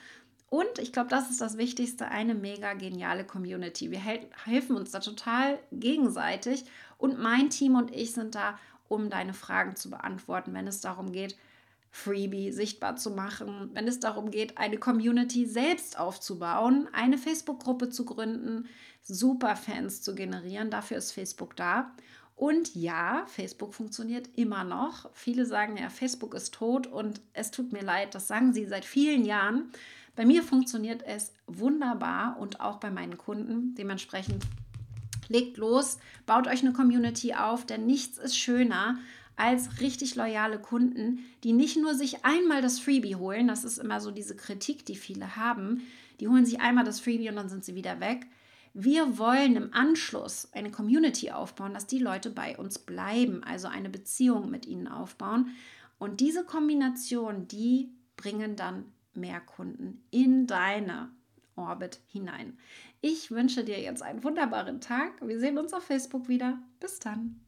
Und 0.50 0.80
ich 0.80 0.94
glaube, 0.94 1.10
das 1.10 1.30
ist 1.30 1.42
das 1.42 1.58
Wichtigste, 1.58 2.08
eine 2.08 2.34
mega 2.34 2.76
geniale 2.76 3.26
Community. 3.26 3.92
Wir 3.92 4.00
helfen 4.00 4.78
uns 4.78 4.92
da 4.92 5.00
total 5.00 5.60
gegenseitig. 5.74 6.64
Und 6.98 7.20
mein 7.20 7.50
Team 7.50 7.76
und 7.76 7.94
ich 7.94 8.14
sind 8.14 8.36
da, 8.36 8.58
um 8.88 9.10
deine 9.10 9.34
Fragen 9.34 9.76
zu 9.76 9.90
beantworten, 9.90 10.54
wenn 10.54 10.68
es 10.68 10.80
darum 10.80 11.12
geht, 11.12 11.36
Freebie 11.92 12.52
sichtbar 12.54 12.96
zu 12.96 13.12
machen, 13.12 13.70
wenn 13.74 13.88
es 13.88 14.00
darum 14.00 14.32
geht, 14.32 14.58
eine 14.58 14.78
Community 14.78 15.46
selbst 15.46 16.00
aufzubauen, 16.00 16.88
eine 16.94 17.18
Facebook-Gruppe 17.18 17.90
zu 17.90 18.06
gründen, 18.06 18.68
Superfans 19.04 20.02
zu 20.02 20.16
generieren. 20.16 20.72
Dafür 20.72 20.98
ist 20.98 21.12
Facebook 21.12 21.56
da. 21.58 21.92
Und 22.36 22.74
ja, 22.76 23.26
Facebook 23.28 23.74
funktioniert 23.74 24.30
immer 24.36 24.64
noch. 24.64 25.10
Viele 25.14 25.46
sagen 25.46 25.78
ja, 25.78 25.90
Facebook 25.90 26.34
ist 26.34 26.54
tot 26.54 26.88
und 26.88 27.22
es 27.34 27.52
tut 27.52 27.74
mir 27.74 27.84
leid, 27.84 28.16
das 28.16 28.28
sagen 28.28 28.54
sie 28.54 28.66
seit 28.66 28.86
vielen 28.86 29.26
Jahren. 29.26 29.72
Bei 30.16 30.26
mir 30.26 30.44
funktioniert 30.44 31.04
es 31.04 31.34
wunderbar 31.46 32.38
und 32.40 32.62
auch 32.62 32.78
bei 32.78 32.90
meinen 32.90 33.18
Kunden. 33.18 33.76
Dementsprechend 33.76 34.44
legt 35.28 35.58
los, 35.58 36.00
baut 36.26 36.48
euch 36.48 36.62
eine 36.62 36.74
Community 36.74 37.34
auf, 37.34 37.66
denn 37.66 37.86
nichts 37.86 38.18
ist 38.18 38.38
schöner 38.38 38.98
als 39.42 39.82
richtig 39.82 40.16
loyale 40.16 40.60
Kunden, 40.60 41.26
die 41.44 41.52
nicht 41.52 41.76
nur 41.76 41.96
sich 41.96 42.24
einmal 42.24 42.62
das 42.62 42.80
Freebie 42.80 43.16
holen, 43.16 43.48
das 43.48 43.64
ist 43.64 43.80
immer 43.80 44.00
so 44.00 44.12
diese 44.12 44.36
Kritik, 44.36 44.86
die 44.86 44.96
viele 44.96 45.36
haben, 45.36 45.82
die 46.20 46.28
holen 46.28 46.46
sich 46.46 46.62
einmal 46.62 46.86
das 46.86 47.00
Freebie 47.00 47.28
und 47.28 47.38
dann 47.38 47.50
sind 47.50 47.66
sie 47.66 47.74
wieder 47.74 48.00
weg. 48.00 48.28
Wir 48.76 49.18
wollen 49.18 49.56
im 49.56 49.74
Anschluss 49.74 50.48
eine 50.54 50.70
Community 50.70 51.32
aufbauen, 51.32 51.74
dass 51.74 51.88
die 51.88 51.98
Leute 51.98 52.30
bei 52.30 52.56
uns 52.56 52.78
bleiben, 52.78 53.44
also 53.44 53.68
eine 53.68 53.90
Beziehung 53.90 54.52
mit 54.52 54.68
ihnen 54.68 54.88
aufbauen. 54.88 55.50
Und 55.98 56.20
diese 56.22 56.46
Kombination, 56.46 57.48
die 57.48 57.90
bringen 58.18 58.56
dann 58.56 58.86
mehr 59.16 59.42
Kunden 59.42 60.04
in 60.12 60.46
deine 60.46 61.10
Orbit 61.56 62.00
hinein. 62.08 62.58
Ich 63.02 63.32
wünsche 63.32 63.64
dir 63.64 63.82
jetzt 63.82 64.04
einen 64.04 64.24
wunderbaren 64.24 64.82
Tag. 64.82 65.14
Wir 65.28 65.40
sehen 65.40 65.58
uns 65.58 65.74
auf 65.74 65.84
Facebook 65.84 66.28
wieder. 66.28 66.60
Bis 66.80 67.00
dann. 67.00 67.42